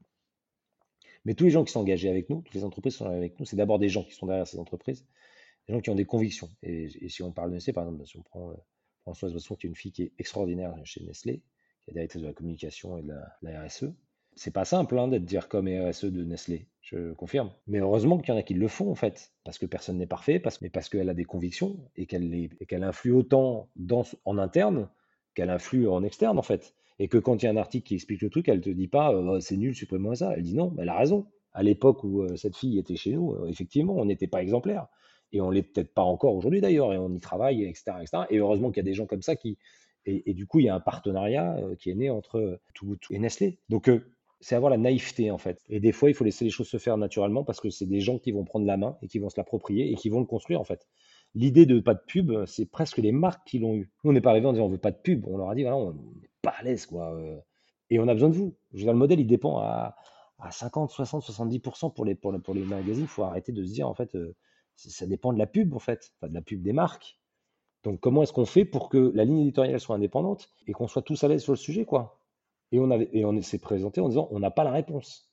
Mais 1.24 1.34
tous 1.34 1.44
les 1.44 1.50
gens 1.50 1.64
qui 1.64 1.72
sont 1.72 1.80
engagés 1.80 2.08
avec 2.08 2.30
nous, 2.30 2.40
toutes 2.40 2.54
les 2.54 2.64
entreprises 2.64 2.94
qui 2.94 2.98
sont 2.98 3.06
avec 3.06 3.38
nous, 3.38 3.44
c'est 3.44 3.56
d'abord 3.56 3.78
des 3.78 3.90
gens 3.90 4.02
qui 4.02 4.14
sont 4.14 4.26
derrière 4.26 4.46
ces 4.46 4.58
entreprises 4.58 5.04
des 5.70 5.76
gens 5.76 5.80
qui 5.80 5.90
ont 5.90 5.94
des 5.94 6.04
convictions. 6.04 6.50
Et, 6.62 6.88
si 7.08 7.22
on 7.22 7.32
parle 7.32 7.50
de 7.50 7.54
Nestlé, 7.54 7.72
par 7.72 7.84
exemple, 7.84 8.04
si 8.06 8.16
on 8.16 8.22
prend 8.22 8.50
euh, 8.50 8.54
Françoise 9.02 9.32
Bosson, 9.32 9.54
qui 9.54 9.66
est 9.66 9.70
une 9.70 9.76
fille 9.76 9.92
qui 9.92 10.02
est 10.02 10.12
extraordinaire 10.18 10.74
chez 10.84 11.02
Nestlé, 11.04 11.42
qui 11.84 11.90
est 11.90 11.94
directrice 11.94 12.22
de 12.22 12.26
la 12.26 12.32
communication 12.32 12.98
et 12.98 13.02
de 13.02 13.12
la, 13.42 13.64
RSE, 13.64 13.86
c'est 14.36 14.52
pas 14.52 14.64
simple 14.64 14.98
hein, 14.98 15.08
d'être 15.08 15.24
dire 15.24 15.48
comme 15.48 15.68
RSE 15.68 16.06
de 16.06 16.24
Nestlé, 16.24 16.68
je 16.82 17.12
confirme. 17.12 17.52
Mais 17.66 17.78
heureusement 17.78 18.18
qu'il 18.18 18.32
y 18.32 18.36
en 18.36 18.40
a 18.40 18.42
qui 18.42 18.54
le 18.54 18.68
font 18.68 18.90
en 18.90 18.94
fait, 18.94 19.32
parce 19.44 19.58
que 19.58 19.66
personne 19.66 19.98
n'est 19.98 20.06
parfait, 20.06 20.38
parce, 20.38 20.60
mais 20.60 20.70
parce 20.70 20.88
qu'elle 20.88 21.08
a 21.08 21.14
des 21.14 21.24
convictions 21.24 21.78
et 21.96 22.06
qu'elle 22.06 22.84
influe 22.84 23.12
autant 23.12 23.68
en 24.24 24.38
interne 24.38 24.88
qu'elle 25.34 25.50
influe 25.50 25.88
en 25.88 26.02
externe 26.02 26.38
en 26.38 26.42
fait. 26.42 26.74
Et 26.98 27.08
que 27.08 27.16
quand 27.16 27.42
il 27.42 27.46
y 27.46 27.48
a 27.48 27.52
un 27.52 27.56
article 27.56 27.86
qui 27.86 27.94
explique 27.94 28.20
le 28.20 28.30
truc, 28.30 28.48
elle 28.48 28.60
te 28.60 28.68
dit 28.68 28.88
pas 28.88 29.12
euh, 29.12 29.36
oh, 29.36 29.40
c'est 29.40 29.56
nul, 29.56 29.74
supprime-moi 29.74 30.16
ça. 30.16 30.34
Elle 30.36 30.42
dit 30.42 30.54
non, 30.54 30.74
elle 30.78 30.88
a 30.88 30.98
raison. 30.98 31.26
À 31.52 31.62
l'époque 31.62 32.04
où 32.04 32.22
euh, 32.22 32.36
cette 32.36 32.56
fille 32.56 32.78
était 32.78 32.96
chez 32.96 33.12
nous, 33.12 33.46
effectivement, 33.46 33.94
on 33.96 34.04
n'était 34.04 34.26
pas 34.26 34.42
exemplaire 34.42 34.88
et 35.32 35.40
on 35.40 35.50
l'est 35.50 35.62
peut-être 35.62 35.94
pas 35.94 36.02
encore 36.02 36.34
aujourd'hui 36.34 36.60
d'ailleurs, 36.60 36.92
et 36.92 36.98
on 36.98 37.12
y 37.12 37.20
travaille, 37.20 37.64
etc. 37.64 37.92
etc. 38.00 38.24
Et 38.30 38.38
heureusement 38.38 38.70
qu'il 38.70 38.78
y 38.78 38.86
a 38.86 38.90
des 38.90 38.94
gens 38.94 39.06
comme 39.06 39.22
ça 39.22 39.36
qui. 39.36 39.58
Et, 40.06 40.32
du 40.32 40.46
coup, 40.46 40.60
il 40.60 40.64
y 40.64 40.68
a 40.70 40.74
un 40.74 40.80
partenariat 40.80 41.56
euh, 41.58 41.76
qui 41.76 41.90
est 41.90 41.94
né 41.94 42.08
entre 42.08 42.58
tout, 42.74 42.96
et 43.10 43.18
Nestlé. 43.18 43.58
Donc, 43.68 43.88
euh, 43.88 44.00
c'est 44.40 44.54
avoir 44.54 44.70
la 44.70 44.78
naïveté 44.78 45.30
en 45.30 45.36
fait. 45.36 45.62
Et 45.68 45.78
des 45.78 45.92
fois, 45.92 46.08
il 46.08 46.14
faut 46.14 46.24
laisser 46.24 46.44
les 46.44 46.50
choses 46.50 46.68
se 46.68 46.78
faire 46.78 46.96
naturellement 46.96 47.44
parce 47.44 47.60
que 47.60 47.68
c'est 47.68 47.86
des 47.86 48.00
gens 48.00 48.18
qui 48.18 48.32
vont 48.32 48.44
prendre 48.44 48.64
la 48.64 48.78
main 48.78 48.96
et 49.02 49.08
qui 49.08 49.18
vont 49.18 49.28
se 49.28 49.36
l'approprier 49.36 49.92
et 49.92 49.94
qui 49.96 50.08
vont 50.08 50.20
le 50.20 50.26
construire 50.26 50.58
en 50.60 50.64
fait. 50.64 50.88
L'idée 51.34 51.66
de 51.66 51.78
pas 51.80 51.94
de 51.94 52.00
pub, 52.06 52.32
c'est 52.46 52.64
presque 52.64 52.96
les 52.96 53.12
marques 53.12 53.46
qui 53.46 53.58
l'ont 53.58 53.74
eu. 53.74 53.90
Nous, 54.02 54.10
on 54.10 54.14
n'est 54.14 54.22
pas 54.22 54.30
arrivé 54.30 54.46
en 54.46 54.52
disant 54.52 54.64
on 54.64 54.70
veut 54.70 54.78
pas 54.78 54.90
de 54.90 54.96
pub. 54.96 55.26
On 55.28 55.36
leur 55.36 55.50
a 55.50 55.54
dit 55.54 55.62
voilà, 55.62 55.76
on 55.76 55.92
n'est 55.92 56.30
pas 56.40 56.54
à 56.58 56.62
l'aise 56.62 56.86
quoi. 56.86 57.14
Euh. 57.14 57.38
Et 57.90 57.98
on 57.98 58.08
a 58.08 58.14
besoin 58.14 58.30
de 58.30 58.34
vous. 58.34 58.56
Je 58.72 58.78
veux 58.78 58.84
dire, 58.84 58.92
le 58.92 58.98
modèle, 58.98 59.20
il 59.20 59.26
dépend 59.26 59.58
à, 59.58 59.96
à 60.38 60.50
50, 60.50 60.90
60, 60.90 61.22
70% 61.22 61.92
pour 61.92 62.04
les, 62.04 62.14
pour, 62.14 62.34
pour 62.40 62.54
les 62.54 62.64
magazines. 62.64 63.04
Il 63.04 63.08
faut 63.08 63.24
arrêter 63.24 63.52
de 63.52 63.62
se 63.64 63.72
dire 63.72 63.88
en 63.88 63.94
fait 63.94 64.16
ça 64.88 65.06
dépend 65.06 65.32
de 65.32 65.38
la 65.38 65.46
pub 65.46 65.74
en 65.74 65.78
fait, 65.78 66.12
enfin 66.16 66.28
de 66.28 66.34
la 66.34 66.42
pub 66.42 66.62
des 66.62 66.72
marques. 66.72 67.18
Donc 67.82 68.00
comment 68.00 68.22
est-ce 68.22 68.32
qu'on 68.32 68.46
fait 68.46 68.64
pour 68.64 68.88
que 68.88 69.12
la 69.14 69.24
ligne 69.24 69.40
éditoriale 69.40 69.80
soit 69.80 69.96
indépendante 69.96 70.50
et 70.66 70.72
qu'on 70.72 70.88
soit 70.88 71.02
tous 71.02 71.22
à 71.24 71.28
l'aise 71.28 71.42
sur 71.42 71.52
le 71.52 71.58
sujet 71.58 71.84
quoi? 71.84 72.20
Et 72.72 72.78
on 72.78 73.42
s'est 73.42 73.58
présenté 73.58 74.00
en 74.00 74.08
disant 74.08 74.28
on 74.30 74.38
n'a 74.38 74.50
pas 74.50 74.64
la 74.64 74.70
réponse. 74.70 75.30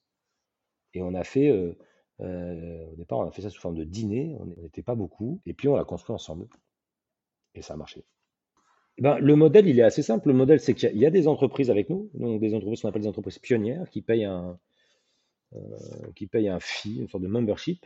Et 0.94 1.02
on 1.02 1.14
a 1.14 1.24
fait 1.24 1.50
euh, 1.50 1.78
euh, 2.22 2.86
au 2.92 2.96
départ 2.96 3.20
on 3.20 3.28
a 3.28 3.32
fait 3.32 3.44
ça 3.44 3.50
sous 3.50 3.62
forme 3.62 3.76
de 3.76 3.84
dîner, 3.84 4.36
on 4.40 4.46
n'était 4.64 4.82
pas 4.82 4.96
beaucoup 4.96 5.42
et 5.46 5.54
puis 5.54 5.68
on 5.68 5.76
l'a 5.76 5.84
construit 5.84 6.14
ensemble 6.14 6.48
et 7.54 7.62
ça 7.62 7.74
a 7.74 7.78
marché. 7.78 8.06
Eh 8.98 9.04
ben, 9.04 9.20
le 9.20 9.36
modèle, 9.36 9.68
il 9.68 9.80
est 9.80 9.84
assez 9.84 10.02
simple. 10.02 10.30
Le 10.30 10.34
modèle, 10.34 10.60
c'est 10.60 10.74
qu'il 10.74 10.98
y, 10.98 11.06
a 11.06 11.12
des 11.12 11.28
entreprises 11.28 11.70
avec 11.70 11.90
nous, 11.90 12.10
donc 12.16 12.40
des 12.40 12.56
entreprises 12.56 12.82
qu'on 12.82 12.90
appelle 12.90 13.04
des 13.04 13.08
entreprises 13.08 13.38
pionnières, 13.38 13.88
qui 13.92 14.02
payent 14.02 14.26
un, 14.26 14.60
euh, 15.54 15.60
qui 16.16 16.28
payent 16.28 16.50
un 16.50 16.60
fee, 16.60 16.98
une 17.00 17.08
sorte 17.08 17.24
de 17.24 17.28
membership, 17.28 17.86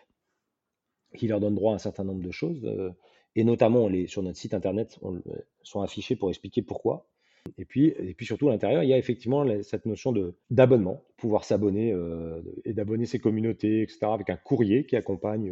qui 1.15 1.27
leur 1.27 1.39
donne 1.39 1.55
droit 1.55 1.73
à 1.73 1.75
un 1.75 1.79
certain 1.79 2.03
nombre 2.03 2.23
de 2.23 2.31
choses. 2.31 2.63
Euh, 2.65 2.91
et 3.35 3.43
notamment, 3.43 3.89
sur 4.07 4.23
notre 4.23 4.37
site 4.37 4.53
internet, 4.53 4.97
on, 5.01 5.15
euh, 5.15 5.21
sont 5.63 5.81
affichés 5.81 6.15
pour 6.15 6.29
expliquer 6.29 6.61
pourquoi. 6.61 7.07
Et 7.57 7.65
puis, 7.65 7.87
et 7.87 8.13
puis 8.13 8.25
surtout 8.25 8.49
à 8.49 8.51
l'intérieur, 8.51 8.83
il 8.83 8.89
y 8.89 8.93
a 8.93 8.97
effectivement 8.97 9.45
cette 9.63 9.85
notion 9.85 10.11
de 10.11 10.35
d'abonnement, 10.51 11.03
pouvoir 11.17 11.43
s'abonner 11.43 11.91
euh, 11.91 12.41
et 12.65 12.73
d'abonner 12.73 13.05
ses 13.05 13.19
communautés, 13.19 13.81
etc., 13.81 13.99
avec 14.03 14.29
un 14.29 14.35
courrier 14.37 14.85
qui 14.85 14.95
accompagne 14.95 15.51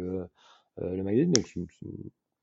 le 0.80 1.02
magazine. 1.02 1.32
Donc, 1.32 1.52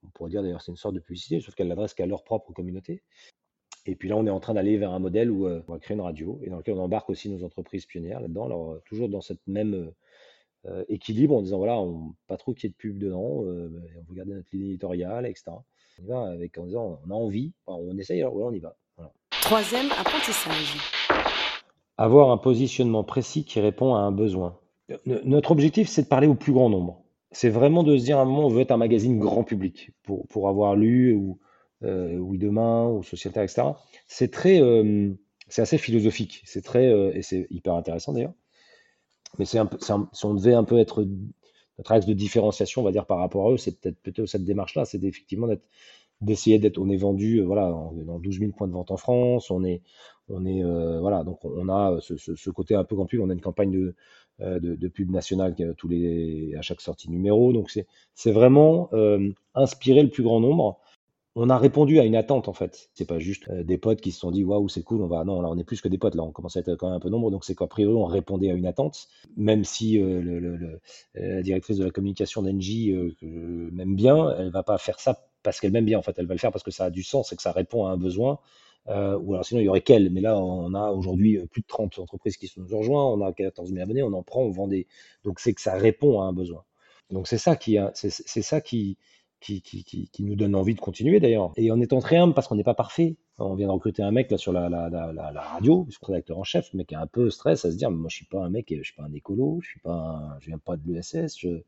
on 0.04 0.10
pourrait 0.10 0.30
dire 0.30 0.42
d'ailleurs 0.42 0.60
c'est 0.60 0.70
une 0.70 0.76
sorte 0.76 0.94
de 0.94 1.00
publicité, 1.00 1.40
sauf 1.40 1.54
qu'elle 1.54 1.68
l'adresse 1.68 1.94
qu'à 1.94 2.04
leur 2.04 2.24
propre 2.24 2.52
communauté. 2.52 3.02
Et 3.86 3.96
puis 3.96 4.10
là, 4.10 4.16
on 4.16 4.26
est 4.26 4.30
en 4.30 4.38
train 4.38 4.52
d'aller 4.52 4.76
vers 4.76 4.92
un 4.92 4.98
modèle 4.98 5.30
où 5.30 5.48
on 5.48 5.72
va 5.72 5.78
créer 5.78 5.94
une 5.94 6.02
radio 6.02 6.38
et 6.42 6.50
dans 6.50 6.58
lequel 6.58 6.74
on 6.74 6.82
embarque 6.82 7.08
aussi 7.08 7.30
nos 7.30 7.42
entreprises 7.42 7.86
pionnières 7.86 8.20
là-dedans. 8.20 8.44
Alors, 8.44 8.82
toujours 8.84 9.08
dans 9.08 9.22
cette 9.22 9.46
même 9.46 9.92
équilibre 10.88 11.36
en 11.36 11.42
disant 11.42 11.58
voilà, 11.58 11.78
on, 11.78 12.14
pas 12.26 12.36
trop 12.36 12.54
qu'il 12.54 12.64
y 12.64 12.66
ait 12.68 12.70
de 12.70 12.76
pub 12.76 12.98
dedans, 12.98 13.20
on 13.20 13.42
veut 13.42 14.14
garder 14.14 14.34
notre 14.34 14.48
ligne 14.52 14.66
éditoriale, 14.66 15.26
etc. 15.26 15.44
On 15.50 16.02
y 16.02 16.06
va 16.06 16.22
avec 16.26 16.58
en 16.58 16.66
disant 16.66 17.00
on 17.06 17.10
a 17.10 17.14
envie, 17.14 17.52
on 17.66 17.96
essaye, 17.98 18.20
alors 18.20 18.36
on 18.36 18.52
y 18.52 18.60
va. 18.60 18.76
Troisième 19.42 19.90
apprentissage. 19.92 20.76
Avoir 21.96 22.30
un 22.30 22.36
positionnement 22.36 23.02
précis 23.04 23.44
qui 23.44 23.60
répond 23.60 23.94
à 23.94 24.00
un 24.00 24.12
besoin. 24.12 24.58
Notre 25.06 25.50
objectif, 25.50 25.88
c'est 25.88 26.02
de 26.02 26.06
parler 26.08 26.26
au 26.26 26.34
plus 26.34 26.52
grand 26.52 26.68
nombre. 26.68 27.02
C'est 27.30 27.50
vraiment 27.50 27.82
de 27.82 27.96
se 27.96 28.04
dire 28.04 28.18
à 28.18 28.22
un 28.22 28.24
moment, 28.24 28.46
on 28.46 28.50
veut 28.50 28.60
être 28.60 28.70
un 28.70 28.78
magazine 28.78 29.18
grand 29.18 29.44
public 29.44 29.90
pour, 30.02 30.26
pour 30.28 30.48
avoir 30.48 30.76
lu 30.76 31.12
ou, 31.12 31.38
euh, 31.84 32.16
Oui 32.16 32.38
Demain 32.38 32.88
ou 32.88 33.02
Société, 33.02 33.42
etc. 33.42 33.62
C'est 34.06 34.30
très, 34.30 34.60
euh, 34.60 35.10
c'est 35.48 35.62
assez 35.62 35.78
philosophique. 35.78 36.42
C'est 36.44 36.62
très, 36.62 36.86
euh, 36.86 37.10
et 37.14 37.22
c'est 37.22 37.46
hyper 37.50 37.74
intéressant 37.74 38.12
d'ailleurs. 38.12 38.34
Mais 39.38 39.44
c'est 39.44 39.60
si 39.80 40.24
on 40.24 40.34
devait 40.34 40.54
un 40.54 40.64
peu 40.64 40.78
être 40.78 41.06
notre 41.78 41.92
axe 41.92 42.06
de 42.06 42.12
différenciation, 42.12 42.82
on 42.82 42.84
va 42.84 42.92
dire 42.92 43.06
par 43.06 43.18
rapport 43.18 43.48
à 43.48 43.52
eux, 43.52 43.56
c'est 43.56 43.80
peut-être 43.80 44.26
cette 44.26 44.44
démarche-là, 44.44 44.84
c'est 44.84 45.02
effectivement 45.04 45.48
d'essayer 46.20 46.58
d'être, 46.58 46.78
on 46.78 46.88
est 46.90 46.96
vendu, 46.96 47.38
euh, 47.38 47.44
voilà, 47.44 47.70
dans 47.70 48.18
12 48.18 48.40
000 48.40 48.52
points 48.52 48.66
de 48.66 48.72
vente 48.72 48.90
en 48.90 48.96
France, 48.96 49.50
on 49.50 49.64
est, 49.64 49.82
on 50.28 50.44
est, 50.44 50.64
euh, 50.64 50.98
voilà, 51.00 51.22
donc 51.22 51.44
on 51.44 51.68
a 51.68 51.98
ce, 52.00 52.16
ce, 52.16 52.50
côté 52.50 52.74
un 52.74 52.84
peu 52.84 52.96
grand 52.96 53.06
public, 53.06 53.24
on 53.24 53.30
a 53.30 53.32
une 53.32 53.40
campagne 53.40 53.70
de, 53.70 53.94
euh, 54.40 54.58
de, 54.60 54.88
pub 54.88 55.10
nationale 55.10 55.54
tous 55.76 55.88
les, 55.88 56.54
à 56.58 56.62
chaque 56.62 56.80
sortie 56.80 57.10
numéro, 57.10 57.52
donc 57.52 57.70
c'est 58.14 58.32
vraiment 58.32 58.90
inspirer 59.54 60.02
le 60.02 60.10
plus 60.10 60.24
grand 60.24 60.40
nombre. 60.40 60.80
On 61.40 61.50
a 61.50 61.58
répondu 61.58 62.00
à 62.00 62.04
une 62.04 62.16
attente 62.16 62.48
en 62.48 62.52
fait. 62.52 62.90
C'est 62.94 63.06
pas 63.06 63.18
juste 63.18 63.50
des 63.50 63.78
potes 63.78 64.00
qui 64.00 64.12
se 64.12 64.20
sont 64.20 64.30
dit 64.30 64.44
waouh 64.44 64.68
c'est 64.68 64.82
cool, 64.82 65.02
on 65.02 65.06
va 65.06 65.24
non 65.24 65.40
là 65.40 65.48
on 65.50 65.58
est 65.58 65.64
plus 65.64 65.80
que 65.80 65.88
des 65.88 65.98
potes 65.98 66.14
là, 66.14 66.22
on 66.22 66.32
commence 66.32 66.56
à 66.56 66.60
être 66.60 66.74
quand 66.74 66.88
même 66.88 66.96
un 66.96 67.00
peu 67.00 67.10
nombreux 67.10 67.30
donc 67.30 67.44
c'est 67.44 67.54
qu'a 67.54 67.66
priori 67.66 67.94
on 67.94 68.04
répondait 68.04 68.50
à 68.50 68.54
une 68.54 68.66
attente, 68.66 69.08
même 69.36 69.64
si 69.64 69.98
le, 69.98 70.20
le, 70.20 70.80
la 71.14 71.42
directrice 71.42 71.78
de 71.78 71.84
la 71.84 71.90
communication 71.90 72.42
d'Engie 72.42 72.92
m'aime 73.22 73.94
bien, 73.94 74.34
elle 74.38 74.50
va 74.50 74.62
pas 74.62 74.78
faire 74.78 75.00
ça 75.00 75.28
parce 75.42 75.60
qu'elle 75.60 75.72
m'aime 75.72 75.84
bien, 75.84 75.98
en 75.98 76.02
fait. 76.02 76.18
Elle 76.18 76.26
va 76.26 76.34
le 76.34 76.38
faire 76.38 76.52
parce 76.52 76.64
que 76.64 76.70
ça 76.70 76.84
a 76.84 76.90
du 76.90 77.02
sens 77.02 77.32
et 77.32 77.36
que 77.36 77.42
ça 77.42 77.52
répond 77.52 77.86
à 77.86 77.90
un 77.90 77.96
besoin. 77.96 78.38
Euh, 78.88 79.18
ou 79.18 79.34
alors 79.34 79.44
sinon, 79.44 79.60
il 79.60 79.64
y 79.64 79.68
aurait 79.68 79.80
qu'elle. 79.82 80.10
Mais 80.10 80.20
là, 80.20 80.38
on 80.38 80.74
a 80.74 80.90
aujourd'hui 80.90 81.38
euh, 81.38 81.46
plus 81.46 81.62
de 81.62 81.66
30 81.66 81.98
entreprises 81.98 82.36
qui 82.36 82.48
sont 82.48 82.60
nous 82.60 82.78
rejoint. 82.78 83.04
On 83.06 83.24
a 83.24 83.32
14 83.32 83.70
000 83.70 83.82
abonnés, 83.82 84.02
on 84.02 84.12
en 84.12 84.22
prend, 84.22 84.42
on 84.42 84.50
vend 84.50 84.68
des. 84.68 84.86
Donc, 85.24 85.40
c'est 85.40 85.52
que 85.52 85.60
ça 85.60 85.74
répond 85.74 86.20
à 86.20 86.24
un 86.24 86.32
besoin. 86.32 86.64
Donc, 87.10 87.28
c'est 87.28 87.38
ça 87.38 87.56
qui, 87.56 87.78
c'est, 87.94 88.42
ça 88.42 88.60
qui, 88.60 88.98
qui, 89.40 89.62
qui, 89.62 89.84
qui, 89.84 90.24
nous 90.24 90.34
donne 90.34 90.54
envie 90.54 90.74
de 90.74 90.80
continuer 90.80 91.20
d'ailleurs. 91.20 91.52
Et 91.56 91.70
en 91.70 91.80
étant 91.80 92.00
très 92.00 92.16
humble, 92.16 92.34
parce 92.34 92.48
qu'on 92.48 92.56
n'est 92.56 92.64
pas 92.64 92.74
parfait. 92.74 93.16
On 93.38 93.54
vient 93.54 93.68
de 93.68 93.72
recruter 93.72 94.02
un 94.02 94.10
mec 94.10 94.30
là 94.30 94.38
sur 94.38 94.52
la, 94.52 94.68
radio, 95.36 95.86
le 95.88 96.06
rédacteur 96.06 96.38
en 96.38 96.44
chef, 96.44 96.72
le 96.72 96.78
mec 96.78 96.92
est 96.92 96.96
un 96.96 97.06
peu 97.06 97.30
stress 97.30 97.64
à 97.64 97.70
se 97.70 97.76
dire, 97.76 97.90
moi 97.90 98.08
je 98.10 98.16
suis 98.16 98.26
pas 98.26 98.44
un 98.44 98.50
mec, 98.50 98.74
je 98.76 98.82
suis 98.82 98.94
pas 98.94 99.04
un 99.04 99.12
écolo, 99.12 99.60
je 99.62 99.68
suis 99.68 99.80
pas, 99.80 99.92
un, 99.92 100.40
je 100.40 100.46
viens 100.46 100.58
pas 100.58 100.76
de 100.76 100.92
l'ESS, 100.92 101.38
je... 101.38 101.62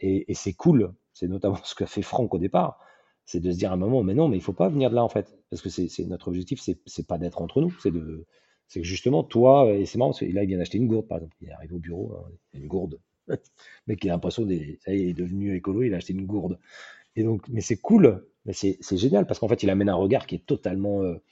et, 0.00 0.34
c'est 0.34 0.54
cool. 0.54 0.92
C'est 1.12 1.28
notamment 1.28 1.56
ce 1.64 1.74
qu'a 1.74 1.86
fait 1.86 2.02
Franck 2.02 2.34
au 2.34 2.38
départ 2.38 2.78
c'est 3.26 3.40
de 3.40 3.50
se 3.52 3.56
dire 3.56 3.70
à 3.70 3.74
un 3.74 3.78
moment, 3.78 4.02
mais 4.02 4.14
non, 4.14 4.28
mais 4.28 4.36
il 4.36 4.42
faut 4.42 4.52
pas 4.52 4.68
venir 4.68 4.90
de 4.90 4.94
là 4.94 5.02
en 5.02 5.08
fait, 5.08 5.34
parce 5.50 5.62
que 5.62 5.68
c'est 5.70 6.04
notre 6.06 6.28
objectif, 6.28 6.60
c'est 6.60 7.06
pas 7.06 7.18
d'être 7.18 7.40
entre 7.40 7.60
nous, 7.60 7.74
c'est 7.82 7.90
de, 7.90 8.26
c'est 8.68 8.80
que 8.80 8.86
justement 8.86 9.22
toi, 9.22 9.70
et 9.72 9.86
c'est 9.86 9.98
marrant, 9.98 10.10
parce 10.10 10.20
que 10.20 10.26
là 10.26 10.42
il 10.42 10.48
vient 10.48 10.58
d'acheter 10.58 10.78
une 10.78 10.86
gourde 10.86 11.06
par 11.08 11.18
exemple, 11.18 11.36
il 11.40 11.50
arrive 11.50 11.74
au 11.74 11.78
bureau, 11.78 12.16
hein, 12.16 12.30
une 12.52 12.66
gourde, 12.66 13.00
mais 13.86 13.96
qui 13.96 14.10
a 14.10 14.12
l'impression 14.12 14.46
il 14.46 14.78
est 14.86 15.14
devenu 15.14 15.56
écolo, 15.56 15.82
il 15.82 15.94
a 15.94 15.98
acheté 15.98 16.12
une 16.12 16.26
gourde, 16.26 16.58
et 17.16 17.22
donc, 17.22 17.48
mais 17.48 17.60
c'est 17.60 17.76
cool, 17.76 18.26
mais 18.44 18.52
c'est 18.52 18.78
génial 18.96 19.26
parce 19.26 19.38
qu'en 19.38 19.48
fait 19.48 19.62
il 19.62 19.70
amène 19.70 19.88
un 19.88 19.94
regard 19.94 20.26
qui 20.26 20.34
est 20.36 20.46
totalement, 20.46 21.02
euh, 21.02 21.22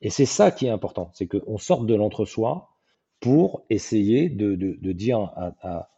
et 0.00 0.10
c'est 0.10 0.26
ça 0.26 0.50
qui 0.50 0.66
est 0.66 0.70
important, 0.70 1.10
c'est 1.14 1.26
qu'on 1.26 1.58
sorte 1.58 1.86
de 1.86 1.94
l'entre-soi 1.94 2.70
pour 3.20 3.64
essayer 3.70 4.28
de, 4.28 4.54
de, 4.56 4.78
de 4.80 4.92
dire 4.92 5.18
à, 5.20 5.54
à, 5.62 5.90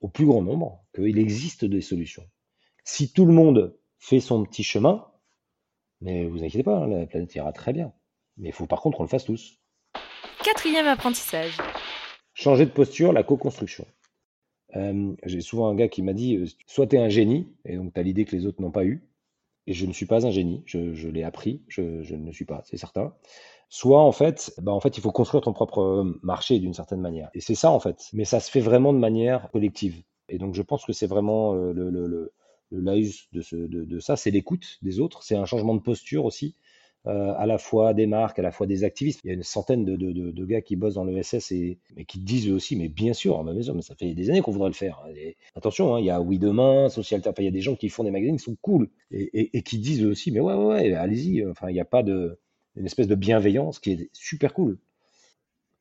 au 0.00 0.08
plus 0.08 0.26
grand 0.26 0.42
nombre 0.42 0.84
qu'il 0.94 1.18
existe 1.18 1.64
des 1.64 1.80
solutions. 1.80 2.24
Si 2.84 3.12
tout 3.12 3.26
le 3.26 3.32
monde 3.32 3.76
fait 3.98 4.20
son 4.20 4.44
petit 4.44 4.62
chemin, 4.62 5.06
mais 6.00 6.26
vous 6.26 6.44
inquiétez 6.44 6.62
pas, 6.62 6.78
hein, 6.78 6.86
la 6.86 7.06
planète 7.06 7.34
ira 7.34 7.52
très 7.52 7.72
bien. 7.72 7.92
Mais 8.36 8.50
il 8.50 8.52
faut 8.52 8.66
par 8.66 8.80
contre 8.80 8.98
qu'on 8.98 9.04
le 9.04 9.08
fasse 9.08 9.24
tous. 9.24 9.58
Quatrième 10.44 10.86
apprentissage. 10.86 11.56
Changer 12.34 12.66
de 12.66 12.70
posture, 12.70 13.12
la 13.12 13.22
co-construction. 13.22 13.86
J'ai 15.24 15.40
souvent 15.40 15.68
un 15.68 15.74
gars 15.74 15.88
qui 15.88 16.02
m'a 16.02 16.12
dit 16.12 16.56
soit 16.66 16.86
tu 16.86 16.96
es 16.96 16.98
un 16.98 17.08
génie, 17.08 17.48
et 17.64 17.76
donc 17.76 17.94
tu 17.94 18.00
as 18.00 18.02
l'idée 18.02 18.24
que 18.24 18.34
les 18.34 18.46
autres 18.46 18.60
n'ont 18.60 18.70
pas 18.70 18.84
eu, 18.84 19.02
et 19.66 19.72
je 19.72 19.86
ne 19.86 19.92
suis 19.92 20.06
pas 20.06 20.26
un 20.26 20.30
génie, 20.30 20.62
je, 20.66 21.08
l'ai 21.08 21.24
appris, 21.24 21.62
je, 21.68 21.82
ne 22.14 22.32
suis 22.32 22.44
pas, 22.44 22.62
c'est 22.64 22.76
certain. 22.76 23.14
Soit 23.68 24.00
en 24.00 24.12
fait, 24.12 24.54
bah 24.62 24.72
en 24.72 24.80
fait, 24.80 24.96
il 24.96 25.00
faut 25.00 25.10
construire 25.10 25.42
ton 25.42 25.52
propre 25.52 26.16
marché 26.22 26.60
d'une 26.60 26.74
certaine 26.74 27.00
manière. 27.00 27.30
Et 27.34 27.40
c'est 27.40 27.56
ça 27.56 27.70
en 27.70 27.80
fait. 27.80 28.08
Mais 28.12 28.24
ça 28.24 28.38
se 28.38 28.50
fait 28.50 28.60
vraiment 28.60 28.92
de 28.92 28.98
manière 28.98 29.50
collective. 29.50 30.02
Et 30.28 30.38
donc 30.38 30.54
je 30.54 30.62
pense 30.62 30.84
que 30.84 30.92
c'est 30.92 31.08
vraiment 31.08 31.52
le, 31.54 31.90
le 31.90 32.32
le 32.70 32.80
laïus 32.80 33.28
de, 33.32 33.40
ce, 33.40 33.56
de 33.56 33.98
ça, 34.00 34.16
c'est 34.16 34.30
l'écoute 34.30 34.78
des 34.82 35.00
autres, 35.00 35.22
c'est 35.22 35.36
un 35.36 35.44
changement 35.44 35.74
de 35.74 35.80
posture 35.80 36.24
aussi, 36.24 36.56
euh, 37.06 37.34
à 37.36 37.46
la 37.46 37.58
fois 37.58 37.94
des 37.94 38.06
marques, 38.06 38.38
à 38.38 38.42
la 38.42 38.50
fois 38.50 38.66
des 38.66 38.84
activistes. 38.84 39.20
Il 39.24 39.28
y 39.28 39.30
a 39.30 39.34
une 39.34 39.42
centaine 39.42 39.84
de, 39.84 40.44
gars 40.44 40.60
qui 40.60 40.76
bossent 40.76 40.94
dans 40.94 41.04
l'ESS 41.04 41.52
et 41.52 41.78
mais 41.96 42.04
qui 42.04 42.18
disent 42.18 42.50
aussi, 42.50 42.76
mais 42.76 42.88
bien 42.88 43.12
sûr, 43.12 43.42
ma 43.44 43.52
maison, 43.52 43.74
mais 43.74 43.82
ça 43.82 43.94
fait 43.94 44.14
des 44.14 44.30
années 44.30 44.40
qu'on 44.40 44.52
voudrait 44.52 44.70
le 44.70 44.74
faire. 44.74 45.02
Et 45.16 45.36
attention, 45.54 45.94
hein, 45.94 46.00
il 46.00 46.06
y 46.06 46.10
a 46.10 46.20
Oui 46.20 46.38
Demain, 46.38 46.88
Social 46.88 47.22
il 47.38 47.44
y 47.44 47.48
a 47.48 47.50
des 47.50 47.60
gens 47.60 47.76
qui 47.76 47.88
font 47.88 48.04
des 48.04 48.10
magazines 48.10 48.36
qui 48.36 48.44
sont 48.44 48.56
cool 48.60 48.88
et, 49.10 49.22
et, 49.40 49.56
et 49.58 49.62
qui 49.62 49.78
disent 49.78 50.04
aussi, 50.04 50.30
mais 50.32 50.40
ouais, 50.40 50.54
ouais, 50.54 50.66
ouais 50.66 50.92
allez-y. 50.94 51.46
Enfin, 51.46 51.68
il 51.70 51.74
n'y 51.74 51.80
a 51.80 51.84
pas 51.84 52.02
de 52.02 52.38
une 52.76 52.86
espèce 52.86 53.08
de 53.08 53.14
bienveillance 53.14 53.78
qui 53.78 53.92
est 53.92 54.10
super 54.12 54.52
cool. 54.52 54.78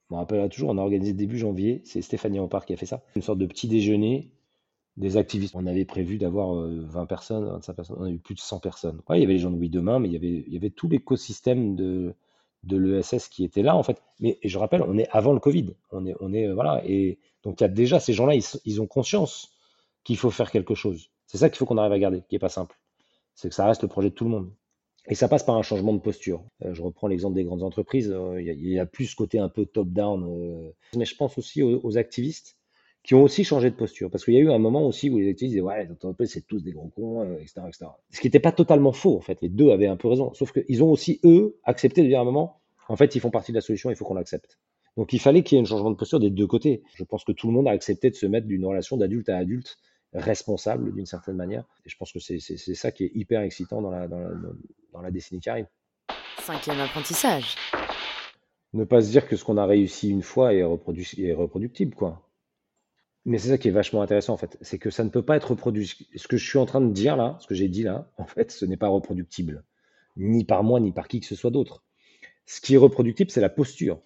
Je 0.10 0.14
me 0.14 0.20
rappelle 0.20 0.48
toujours, 0.50 0.70
on 0.70 0.78
a 0.78 0.82
organisé 0.82 1.14
début 1.14 1.38
janvier, 1.38 1.82
c'est 1.84 2.02
Stéphanie 2.02 2.40
Ampard 2.40 2.66
qui 2.66 2.74
a 2.74 2.78
fait 2.78 2.86
ça, 2.86 3.04
une 3.16 3.24
sorte 3.24 3.40
de 3.40 3.48
petit 3.48 3.68
déjeuner 3.68 4.30
des 4.98 5.18
activistes. 5.18 5.56
On 5.56 5.66
avait 5.66 5.86
prévu 5.86 6.18
d'avoir 6.18 6.54
20 6.56 7.02
euh, 7.02 7.06
personnes, 7.06 7.46
25 7.46 7.74
personnes, 7.74 7.98
on 8.00 8.06
a 8.06 8.10
eu 8.10 8.18
plus 8.18 8.36
de 8.36 8.40
100 8.40 8.60
personnes. 8.60 9.02
Il 9.10 9.20
y 9.20 9.24
avait 9.24 9.34
les 9.34 9.40
gens 9.40 9.52
de 9.52 9.58
Oui 9.58 9.70
Demain, 9.70 10.00
mais 10.00 10.10
il 10.10 10.54
y 10.54 10.58
avait, 10.58 10.70
tout 10.70 10.88
l'écosystème 10.88 11.76
de, 11.76 12.16
l'ESS 12.70 13.28
qui 13.28 13.44
était 13.44 13.62
là, 13.62 13.76
en 13.76 13.84
fait. 13.84 14.02
Mais 14.20 14.40
je 14.44 14.58
rappelle, 14.58 14.82
on 14.82 14.98
est 14.98 15.08
avant 15.12 15.34
le 15.34 15.40
Covid. 15.40 15.76
On 15.92 16.06
est, 16.06 16.16
on 16.20 16.34
est, 16.34 16.48
euh, 16.48 16.54
voilà. 16.54 16.82
Et 16.86 17.20
donc, 17.44 17.60
il 17.60 17.64
y 17.64 17.66
a 17.66 17.70
déjà 17.70 18.00
ces 18.00 18.14
gens-là, 18.14 18.36
ils, 18.36 18.82
ont 18.82 18.88
conscience 18.88 19.52
qu'il 20.04 20.18
faut 20.18 20.32
faire 20.32 20.52
quelque 20.52 20.76
chose. 20.76 21.10
C'est 21.28 21.38
ça 21.38 21.50
qu'il 21.50 21.58
faut 21.58 21.66
qu'on 21.66 21.78
arrive 21.78 21.94
à 21.94 22.00
garder, 22.00 22.24
qui 22.30 22.36
est 22.36 22.40
pas 22.40 22.50
simple. 22.50 22.78
C'est 23.34 23.50
que 23.50 23.56
ça 23.56 23.66
reste 23.66 23.82
le 23.82 23.90
projet 23.90 24.10
de 24.10 24.16
tout 24.16 24.24
le 24.24 24.30
monde. 24.30 24.52
Et 25.08 25.14
ça 25.14 25.28
passe 25.28 25.44
par 25.44 25.56
un 25.56 25.62
changement 25.62 25.94
de 25.94 26.00
posture. 26.00 26.44
Euh, 26.64 26.74
je 26.74 26.82
reprends 26.82 27.08
l'exemple 27.08 27.36
des 27.36 27.44
grandes 27.44 27.64
entreprises. 27.64 28.16
il, 28.40 28.70
y 28.70 28.80
a, 28.80 28.86
plus 28.86 29.08
ce 29.08 29.16
côté 29.16 29.40
un 29.40 29.50
peu 29.50 29.66
top-down. 29.66 30.72
mais 30.96 31.06
je 31.06 31.16
pense 31.16 31.38
aussi 31.38 31.62
aux 31.62 31.98
activistes 31.98 32.58
qui 33.06 33.14
ont 33.14 33.22
aussi 33.22 33.44
changé 33.44 33.70
de 33.70 33.76
posture. 33.76 34.10
Parce 34.10 34.26
qu'il 34.26 34.34
y 34.34 34.38
a 34.38 34.40
eu 34.40 34.52
un 34.52 34.58
moment 34.58 34.86
aussi 34.86 35.12
où 35.12 35.20
les 35.20 35.30
activistes 35.30 35.54
disaient 35.54 35.62
Ouais, 35.62 35.86
les 35.86 35.92
entreprises, 35.92 36.32
c'est 36.32 36.48
tous 36.48 36.64
des 36.64 36.72
gros 36.72 36.90
cons, 36.96 37.24
etc., 37.36 37.54
euh, 37.60 37.68
etc. 37.68 37.86
Ce 38.10 38.20
qui 38.20 38.28
n'était 38.28 38.40
pas 38.40 38.52
totalement 38.52 38.92
faux, 38.92 39.16
en 39.16 39.22
fait. 39.22 39.40
Les 39.42 39.50
deux 39.50 39.70
avaient 39.70 39.86
un 39.86 39.96
peu 39.96 40.08
raison. 40.08 40.34
Sauf 40.34 40.52
qu'ils 40.52 40.84
ont 40.84 40.92
aussi, 40.92 41.20
eux, 41.24 41.60
accepté 41.64 42.02
de 42.02 42.08
dire 42.08 42.18
à 42.18 42.22
un 42.24 42.26
moment 42.26 42.62
En 42.90 42.96
fait, 42.96 43.16
ils 43.16 43.20
font 43.20 43.30
partie 43.30 43.52
de 43.52 43.58
la 43.58 43.62
solution, 43.62 43.92
il 43.92 43.96
faut 43.96 44.06
qu'on 44.06 44.16
l'accepte. 44.16 44.58
Donc 44.98 45.14
il 45.14 45.20
fallait 45.20 45.44
qu'il 45.44 45.58
y 45.58 45.60
ait 45.60 45.62
un 45.62 45.68
changement 45.68 45.92
de 45.92 45.98
posture 45.98 46.20
des 46.20 46.30
deux 46.32 46.48
côtés. 46.48 46.82
Je 46.96 47.04
pense 47.04 47.24
que 47.24 47.32
tout 47.32 47.48
le 47.48 47.54
monde 47.54 47.68
a 47.68 47.72
accepté 47.72 48.10
de 48.10 48.16
se 48.16 48.26
mettre 48.26 48.48
d'une 48.48 48.66
relation 48.66 48.98
d'adulte 48.98 49.30
à 49.30 49.38
adulte 49.38 49.78
responsable 50.14 50.94
d'une 50.94 51.06
certaine 51.06 51.36
manière. 51.36 51.66
Et 51.86 51.90
je 51.90 51.98
pense 51.98 52.14
que 52.14 52.20
c'est 52.20 52.40
ça 52.40 52.92
qui 52.92 53.04
est 53.04 53.12
hyper 53.14 53.42
excitant 53.42 53.82
dans 53.82 53.92
la, 53.92 54.08
dans 54.08 54.20
la, 54.20 54.30
dans 54.94 55.02
la 55.02 55.12
décennie 55.12 55.42
qui 55.42 55.50
arrive. 55.50 55.68
Cinquième 56.40 56.80
apprentissage. 56.80 57.56
Ne 58.74 58.86
pas 58.86 59.02
se 59.02 59.10
dire 59.10 59.28
que 59.28 59.36
ce 59.36 59.44
qu'on 59.44 59.58
a 59.58 59.66
réussi 59.66 60.10
une 60.10 60.22
fois 60.22 60.54
est, 60.54 60.60
est 60.60 61.34
reproductible, 61.34 61.94
quoi. 61.94 62.25
Mais 63.26 63.40
c'est 63.40 63.50
ça 63.50 63.58
qui 63.58 63.68
est 63.68 63.72
vachement 63.72 64.04
intéressant 64.04 64.34
en 64.34 64.38
fait, 64.38 64.58
c'est 64.62 64.78
que 64.78 64.92
ça 64.92 65.04
ne 65.04 65.10
peut 65.10 65.24
pas 65.24 65.36
être 65.36 65.52
reproduit. 65.52 66.08
Ce 66.16 66.28
que 66.28 66.38
je 66.38 66.48
suis 66.48 66.60
en 66.60 66.66
train 66.66 66.82
de 66.82 66.92
dire 66.92 67.18
là, 67.18 67.38
ce 67.42 67.48
que 67.48 67.56
j'ai 67.56 67.68
dit 67.68 67.84
là, 67.84 68.12
en 68.18 68.26
fait, 68.26 68.52
ce 68.52 68.66
n'est 68.66 68.78
pas 68.78 68.88
reproductible, 68.88 69.64
ni 70.16 70.46
par 70.46 70.64
moi, 70.64 70.80
ni 70.80 70.92
par 70.92 71.08
qui 71.08 71.20
que 71.20 71.26
ce 71.26 71.36
soit 71.36 71.52
d'autre. 71.52 71.84
Ce 72.46 72.62
qui 72.62 72.76
est 72.76 72.78
reproductible, 72.78 73.32
c'est 73.32 73.42
la 73.42 73.50
posture. 73.50 74.00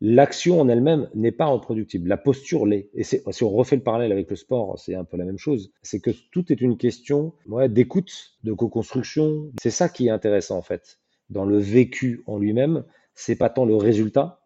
L'action 0.00 0.60
en 0.60 0.68
elle-même 0.68 1.08
n'est 1.14 1.32
pas 1.32 1.46
reproductible, 1.46 2.08
la 2.08 2.16
posture 2.16 2.66
l'est. 2.66 2.90
Et 2.94 3.04
si 3.04 3.20
on 3.42 3.50
refait 3.50 3.76
le 3.76 3.82
parallèle 3.82 4.10
avec 4.10 4.30
le 4.30 4.36
sport, 4.36 4.78
c'est 4.78 4.96
un 4.96 5.04
peu 5.04 5.16
la 5.16 5.24
même 5.24 5.38
chose. 5.38 5.72
C'est 5.82 6.00
que 6.00 6.10
tout 6.30 6.52
est 6.52 6.60
une 6.60 6.76
question 6.76 7.34
d'écoute, 7.68 8.36
de 8.42 8.52
co-construction. 8.52 9.52
C'est 9.60 9.70
ça 9.70 9.88
qui 9.88 10.08
est 10.08 10.10
intéressant 10.10 10.58
en 10.58 10.62
fait. 10.62 10.98
Dans 11.30 11.44
le 11.44 11.58
vécu 11.58 12.22
en 12.26 12.38
lui-même, 12.38 12.84
c'est 13.14 13.36
pas 13.36 13.48
tant 13.48 13.64
le 13.64 13.76
résultat, 13.76 14.41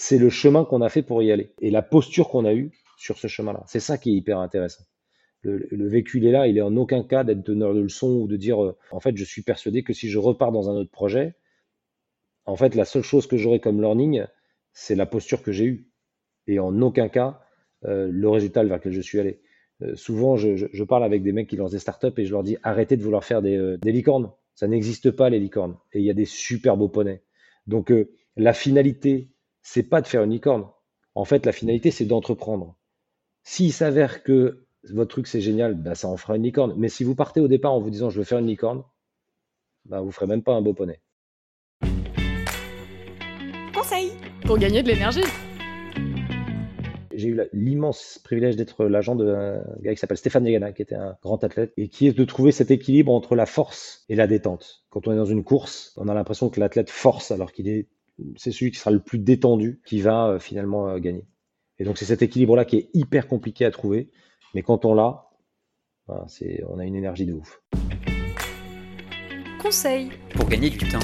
c'est 0.00 0.18
le 0.18 0.30
chemin 0.30 0.64
qu'on 0.64 0.80
a 0.80 0.88
fait 0.88 1.02
pour 1.02 1.24
y 1.24 1.32
aller 1.32 1.52
et 1.60 1.72
la 1.72 1.82
posture 1.82 2.28
qu'on 2.28 2.44
a 2.44 2.54
eue 2.54 2.70
sur 2.96 3.18
ce 3.18 3.26
chemin-là. 3.26 3.64
C'est 3.66 3.80
ça 3.80 3.98
qui 3.98 4.10
est 4.10 4.14
hyper 4.14 4.38
intéressant. 4.38 4.84
Le, 5.42 5.88
vécu, 5.88 6.18
il 6.18 6.26
est 6.26 6.30
là, 6.30 6.46
il 6.46 6.56
est 6.56 6.62
en 6.62 6.76
aucun 6.76 7.02
cas 7.02 7.24
d'être 7.24 7.42
donneur 7.42 7.74
de 7.74 7.80
leçons 7.80 8.12
ou 8.12 8.28
de 8.28 8.36
dire, 8.36 8.62
euh, 8.62 8.76
en 8.92 9.00
fait, 9.00 9.16
je 9.16 9.24
suis 9.24 9.42
persuadé 9.42 9.82
que 9.82 9.92
si 9.92 10.08
je 10.08 10.20
repars 10.20 10.52
dans 10.52 10.70
un 10.70 10.74
autre 10.74 10.90
projet, 10.90 11.34
en 12.44 12.54
fait, 12.54 12.76
la 12.76 12.84
seule 12.84 13.02
chose 13.02 13.26
que 13.26 13.36
j'aurai 13.36 13.58
comme 13.58 13.80
learning, 13.80 14.24
c'est 14.72 14.94
la 14.94 15.04
posture 15.04 15.42
que 15.42 15.50
j'ai 15.50 15.64
eue. 15.64 15.90
Et 16.46 16.60
en 16.60 16.80
aucun 16.80 17.08
cas, 17.08 17.40
euh, 17.84 18.08
le 18.08 18.28
résultat 18.28 18.62
vers 18.62 18.76
lequel 18.76 18.92
je 18.92 19.00
suis 19.00 19.18
allé. 19.18 19.40
Euh, 19.82 19.96
souvent, 19.96 20.36
je, 20.36 20.84
parle 20.84 21.02
avec 21.02 21.24
des 21.24 21.32
mecs 21.32 21.48
qui 21.48 21.56
lancent 21.56 21.72
des 21.72 21.80
startups 21.80 22.18
et 22.18 22.24
je 22.24 22.30
leur 22.30 22.44
dis 22.44 22.56
arrêtez 22.62 22.96
de 22.96 23.02
vouloir 23.02 23.24
faire 23.24 23.42
des, 23.42 23.76
des 23.82 23.90
licornes. 23.90 24.30
Ça 24.54 24.68
n'existe 24.68 25.10
pas, 25.10 25.28
les 25.28 25.40
licornes. 25.40 25.76
Et 25.92 25.98
il 25.98 26.04
y 26.04 26.10
a 26.10 26.14
des 26.14 26.24
super 26.24 26.76
beaux 26.76 26.88
poneys. 26.88 27.20
Donc, 27.66 27.92
la 28.36 28.52
finalité, 28.52 29.32
c'est 29.62 29.82
pas 29.82 30.00
de 30.00 30.06
faire 30.06 30.22
une 30.22 30.30
licorne. 30.30 30.68
En 31.14 31.24
fait, 31.24 31.46
la 31.46 31.52
finalité, 31.52 31.90
c'est 31.90 32.04
d'entreprendre. 32.04 32.76
S'il 33.42 33.72
s'avère 33.72 34.22
que 34.22 34.66
votre 34.92 35.10
truc 35.10 35.26
c'est 35.26 35.40
génial, 35.40 35.74
bah, 35.74 35.94
ça 35.94 36.08
en 36.08 36.16
fera 36.16 36.36
une 36.36 36.42
licorne. 36.42 36.74
Mais 36.76 36.88
si 36.88 37.04
vous 37.04 37.14
partez 37.14 37.40
au 37.40 37.48
départ 37.48 37.72
en 37.72 37.80
vous 37.80 37.90
disant 37.90 38.10
je 38.10 38.18
veux 38.18 38.24
faire 38.24 38.38
une 38.38 38.46
licorne, 38.46 38.84
bah, 39.84 40.00
vous 40.00 40.10
ferez 40.10 40.26
même 40.26 40.42
pas 40.42 40.52
un 40.52 40.62
beau 40.62 40.74
poney. 40.74 41.00
Conseil 43.74 44.12
pour 44.42 44.58
gagner 44.58 44.82
de 44.82 44.88
l'énergie. 44.88 45.24
J'ai 47.12 47.28
eu 47.28 47.40
l'immense 47.52 48.20
privilège 48.22 48.54
d'être 48.54 48.84
l'agent 48.84 49.16
d'un 49.16 49.64
gars 49.80 49.92
qui 49.92 49.98
s'appelle 49.98 50.18
Stéphane 50.18 50.46
Yagana, 50.46 50.72
qui 50.72 50.82
était 50.82 50.94
un 50.94 51.16
grand 51.20 51.42
athlète, 51.42 51.72
et 51.76 51.88
qui 51.88 52.06
est 52.06 52.16
de 52.16 52.24
trouver 52.24 52.52
cet 52.52 52.70
équilibre 52.70 53.12
entre 53.12 53.34
la 53.34 53.46
force 53.46 54.04
et 54.08 54.14
la 54.14 54.28
détente. 54.28 54.84
Quand 54.88 55.08
on 55.08 55.12
est 55.12 55.16
dans 55.16 55.24
une 55.24 55.42
course, 55.42 55.92
on 55.96 56.06
a 56.06 56.14
l'impression 56.14 56.48
que 56.48 56.60
l'athlète 56.60 56.90
force 56.90 57.32
alors 57.32 57.50
qu'il 57.50 57.68
est, 57.68 57.88
c'est 58.36 58.50
celui 58.50 58.70
qui 58.70 58.78
sera 58.78 58.90
le 58.90 59.00
plus 59.00 59.18
détendu 59.18 59.80
qui 59.86 60.00
va 60.00 60.28
euh, 60.28 60.38
finalement 60.38 60.88
euh, 60.88 60.98
gagner. 60.98 61.26
Et 61.78 61.84
donc 61.84 61.98
c'est 61.98 62.04
cet 62.04 62.22
équilibre-là 62.22 62.64
qui 62.64 62.76
est 62.76 62.90
hyper 62.94 63.28
compliqué 63.28 63.64
à 63.64 63.70
trouver, 63.70 64.10
mais 64.54 64.62
quand 64.62 64.84
on 64.84 64.94
l'a, 64.94 65.28
voilà, 66.06 66.24
c'est, 66.26 66.62
on 66.68 66.78
a 66.78 66.84
une 66.84 66.96
énergie 66.96 67.26
de 67.26 67.34
ouf. 67.34 67.62
Conseil 69.60 70.10
Pour 70.34 70.48
gagner 70.48 70.70
du 70.70 70.78
temps. 70.78 70.98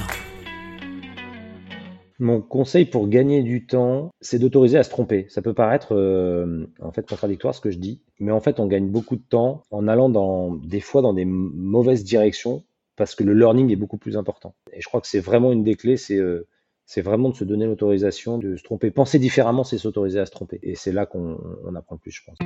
Mon 2.21 2.40
conseil 2.40 2.85
pour 2.85 3.09
gagner 3.09 3.42
du 3.42 3.66
temps, 3.66 4.11
c'est 4.21 4.38
d'autoriser 4.38 4.78
à 4.78 4.85
se 4.85 4.90
tromper. 4.90 5.26
Ça 5.28 5.42
peut 5.42 5.52
paraître 5.52 5.94
euh, 5.94 6.66
en 6.80 6.92
fait 6.92 7.09
contradictoire 7.09 7.54
ce 7.54 7.61
que 7.61 7.71
je 7.71 7.78
dis, 7.78 8.02
mais 8.21 8.30
en 8.30 8.40
fait 8.40 8.61
on 8.61 8.66
gagne 8.66 8.88
beaucoup 8.88 9.16
de 9.16 9.23
temps 9.23 9.62
en 9.71 9.88
allant 9.88 10.09
dans 10.09 10.54
des 10.54 10.80
fois 10.80 11.02
dans 11.02 11.12
des 11.12 11.25
mauvaises 11.25 12.04
directions 12.04 12.62
parce 12.97 13.14
que 13.14 13.25
le 13.25 13.35
learning 13.35 13.71
est 13.71 13.76
beaucoup 13.76 13.99
plus 13.99 14.16
important. 14.16 14.54
Et 14.73 14.80
je 14.80 14.87
crois 14.87 15.00
que 15.00 15.09
c'est 15.09 15.21
vraiment 15.21 15.50
une 15.50 15.64
des 15.64 15.75
clés, 15.75 15.97
c'est 15.97 16.16
euh, 16.16 16.47
c'est 16.86 17.02
vraiment 17.02 17.28
de 17.30 17.34
se 17.34 17.44
donner 17.44 17.66
l'autorisation 17.66 18.38
de 18.38 18.56
se 18.56 18.62
tromper. 18.62 18.90
Penser 18.90 19.18
différemment, 19.18 19.64
c'est 19.64 19.78
s'autoriser 19.78 20.20
à 20.20 20.26
se 20.26 20.30
tromper. 20.30 20.58
Et 20.62 20.74
c'est 20.74 20.92
là 20.92 21.06
qu'on 21.06 21.38
on 21.64 21.74
apprend 21.74 21.94
le 21.96 22.00
plus, 22.00 22.10
je 22.10 22.22
pense. 22.24 22.36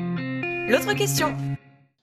L'autre 0.71 0.95
question 0.97 1.29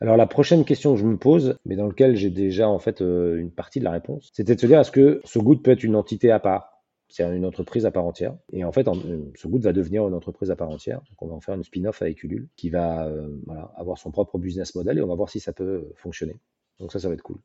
Alors 0.02 0.18
la 0.18 0.28
prochaine 0.28 0.66
question 0.66 0.94
que 0.94 1.00
je 1.00 1.06
me 1.06 1.18
pose, 1.18 1.58
mais 1.66 1.76
dans 1.76 1.88
laquelle 1.88 2.16
j'ai 2.16 2.30
déjà 2.30 2.68
en 2.68 2.80
fait 2.80 3.02
euh, 3.02 3.38
une 3.40 3.52
partie 3.52 3.80
de 3.80 3.86
la 3.86 3.92
réponse, 3.92 4.30
c'était 4.34 4.56
de 4.56 4.60
se 4.60 4.66
dire 4.68 4.80
est-ce 4.80 4.92
que 4.92 5.22
ce 5.24 5.40
good 5.40 5.62
peut 5.62 5.72
être 5.72 5.84
une 5.84 5.96
entité 5.96 6.32
à 6.32 6.40
part? 6.40 6.72
C'est 7.08 7.24
une 7.24 7.46
entreprise 7.46 7.86
à 7.86 7.92
part 7.92 8.04
entière. 8.06 8.36
Et 8.52 8.64
en 8.66 8.72
fait, 8.72 8.88
en- 8.88 8.98
euh, 8.98 9.32
ce 9.36 9.48
good 9.48 9.62
va 9.62 9.74
devenir 9.74 10.08
une 10.08 10.16
entreprise 10.16 10.50
à 10.50 10.56
part 10.56 10.70
entière. 10.70 10.98
Donc, 11.02 11.22
on 11.22 11.28
va 11.28 11.36
en 11.36 11.40
faire 11.40 11.54
une 11.54 11.64
spin-off 11.64 12.02
avec 12.02 12.24
Ulule 12.24 12.50
qui 12.56 12.72
va 12.72 13.06
euh, 13.08 13.28
voilà, 13.46 13.72
avoir 13.78 14.00
son 14.00 14.10
propre 14.12 14.40
business 14.40 14.74
model 14.74 14.98
et 14.98 15.02
on 15.02 15.08
va 15.08 15.14
voir 15.16 15.30
si 15.30 15.40
ça 15.40 15.54
peut 15.54 15.88
fonctionner. 15.96 16.36
Donc 16.80 16.92
ça, 16.92 17.00
ça 17.00 17.08
va 17.08 17.14
être 17.14 17.22
cool. 17.22 17.38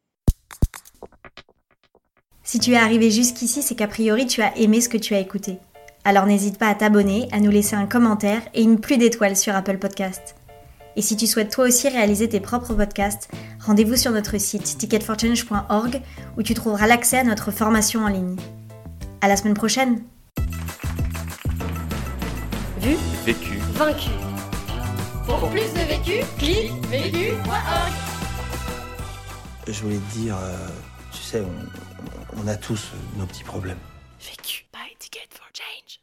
Si 2.50 2.58
tu 2.58 2.72
es 2.72 2.76
arrivé 2.76 3.12
jusqu'ici, 3.12 3.62
c'est 3.62 3.76
qu'a 3.76 3.86
priori 3.86 4.26
tu 4.26 4.42
as 4.42 4.58
aimé 4.58 4.80
ce 4.80 4.88
que 4.88 4.96
tu 4.96 5.14
as 5.14 5.20
écouté. 5.20 5.60
Alors 6.02 6.26
n'hésite 6.26 6.58
pas 6.58 6.66
à 6.66 6.74
t'abonner, 6.74 7.28
à 7.30 7.38
nous 7.38 7.52
laisser 7.52 7.76
un 7.76 7.86
commentaire 7.86 8.42
et 8.54 8.62
une 8.62 8.80
pluie 8.80 8.98
d'étoiles 8.98 9.36
sur 9.36 9.54
Apple 9.54 9.78
Podcast. 9.78 10.34
Et 10.96 11.00
si 11.00 11.16
tu 11.16 11.28
souhaites 11.28 11.52
toi 11.52 11.66
aussi 11.66 11.88
réaliser 11.88 12.28
tes 12.28 12.40
propres 12.40 12.74
podcasts, 12.74 13.30
rendez-vous 13.60 13.94
sur 13.94 14.10
notre 14.10 14.36
site 14.38 14.64
ticketforchange.org 14.64 16.02
où 16.36 16.42
tu 16.42 16.54
trouveras 16.54 16.88
l'accès 16.88 17.18
à 17.18 17.22
notre 17.22 17.52
formation 17.52 18.02
en 18.04 18.08
ligne. 18.08 18.34
À 19.20 19.28
la 19.28 19.36
semaine 19.36 19.54
prochaine! 19.54 20.02
Vu 22.80 22.96
Vécu. 23.24 23.58
Vaincu 23.74 24.10
Pour 25.24 25.48
plus 25.50 25.72
de 25.72 25.86
vécu, 25.86 26.24
clique 26.36 26.72
vécu.org. 26.88 27.92
Je 29.68 29.82
voulais 29.82 29.98
te 29.98 30.18
dire, 30.18 30.36
euh, 30.36 30.66
tu 31.12 31.22
sais, 31.22 31.42
on, 31.42 31.89
on 32.36 32.46
a 32.48 32.56
tous 32.56 32.90
nos 33.16 33.26
petits 33.26 33.44
problèmes. 33.44 33.78
Vécu. 34.20 34.66
Buy 34.72 34.94
ticket 34.98 35.28
for 35.32 35.46
change. 35.52 35.99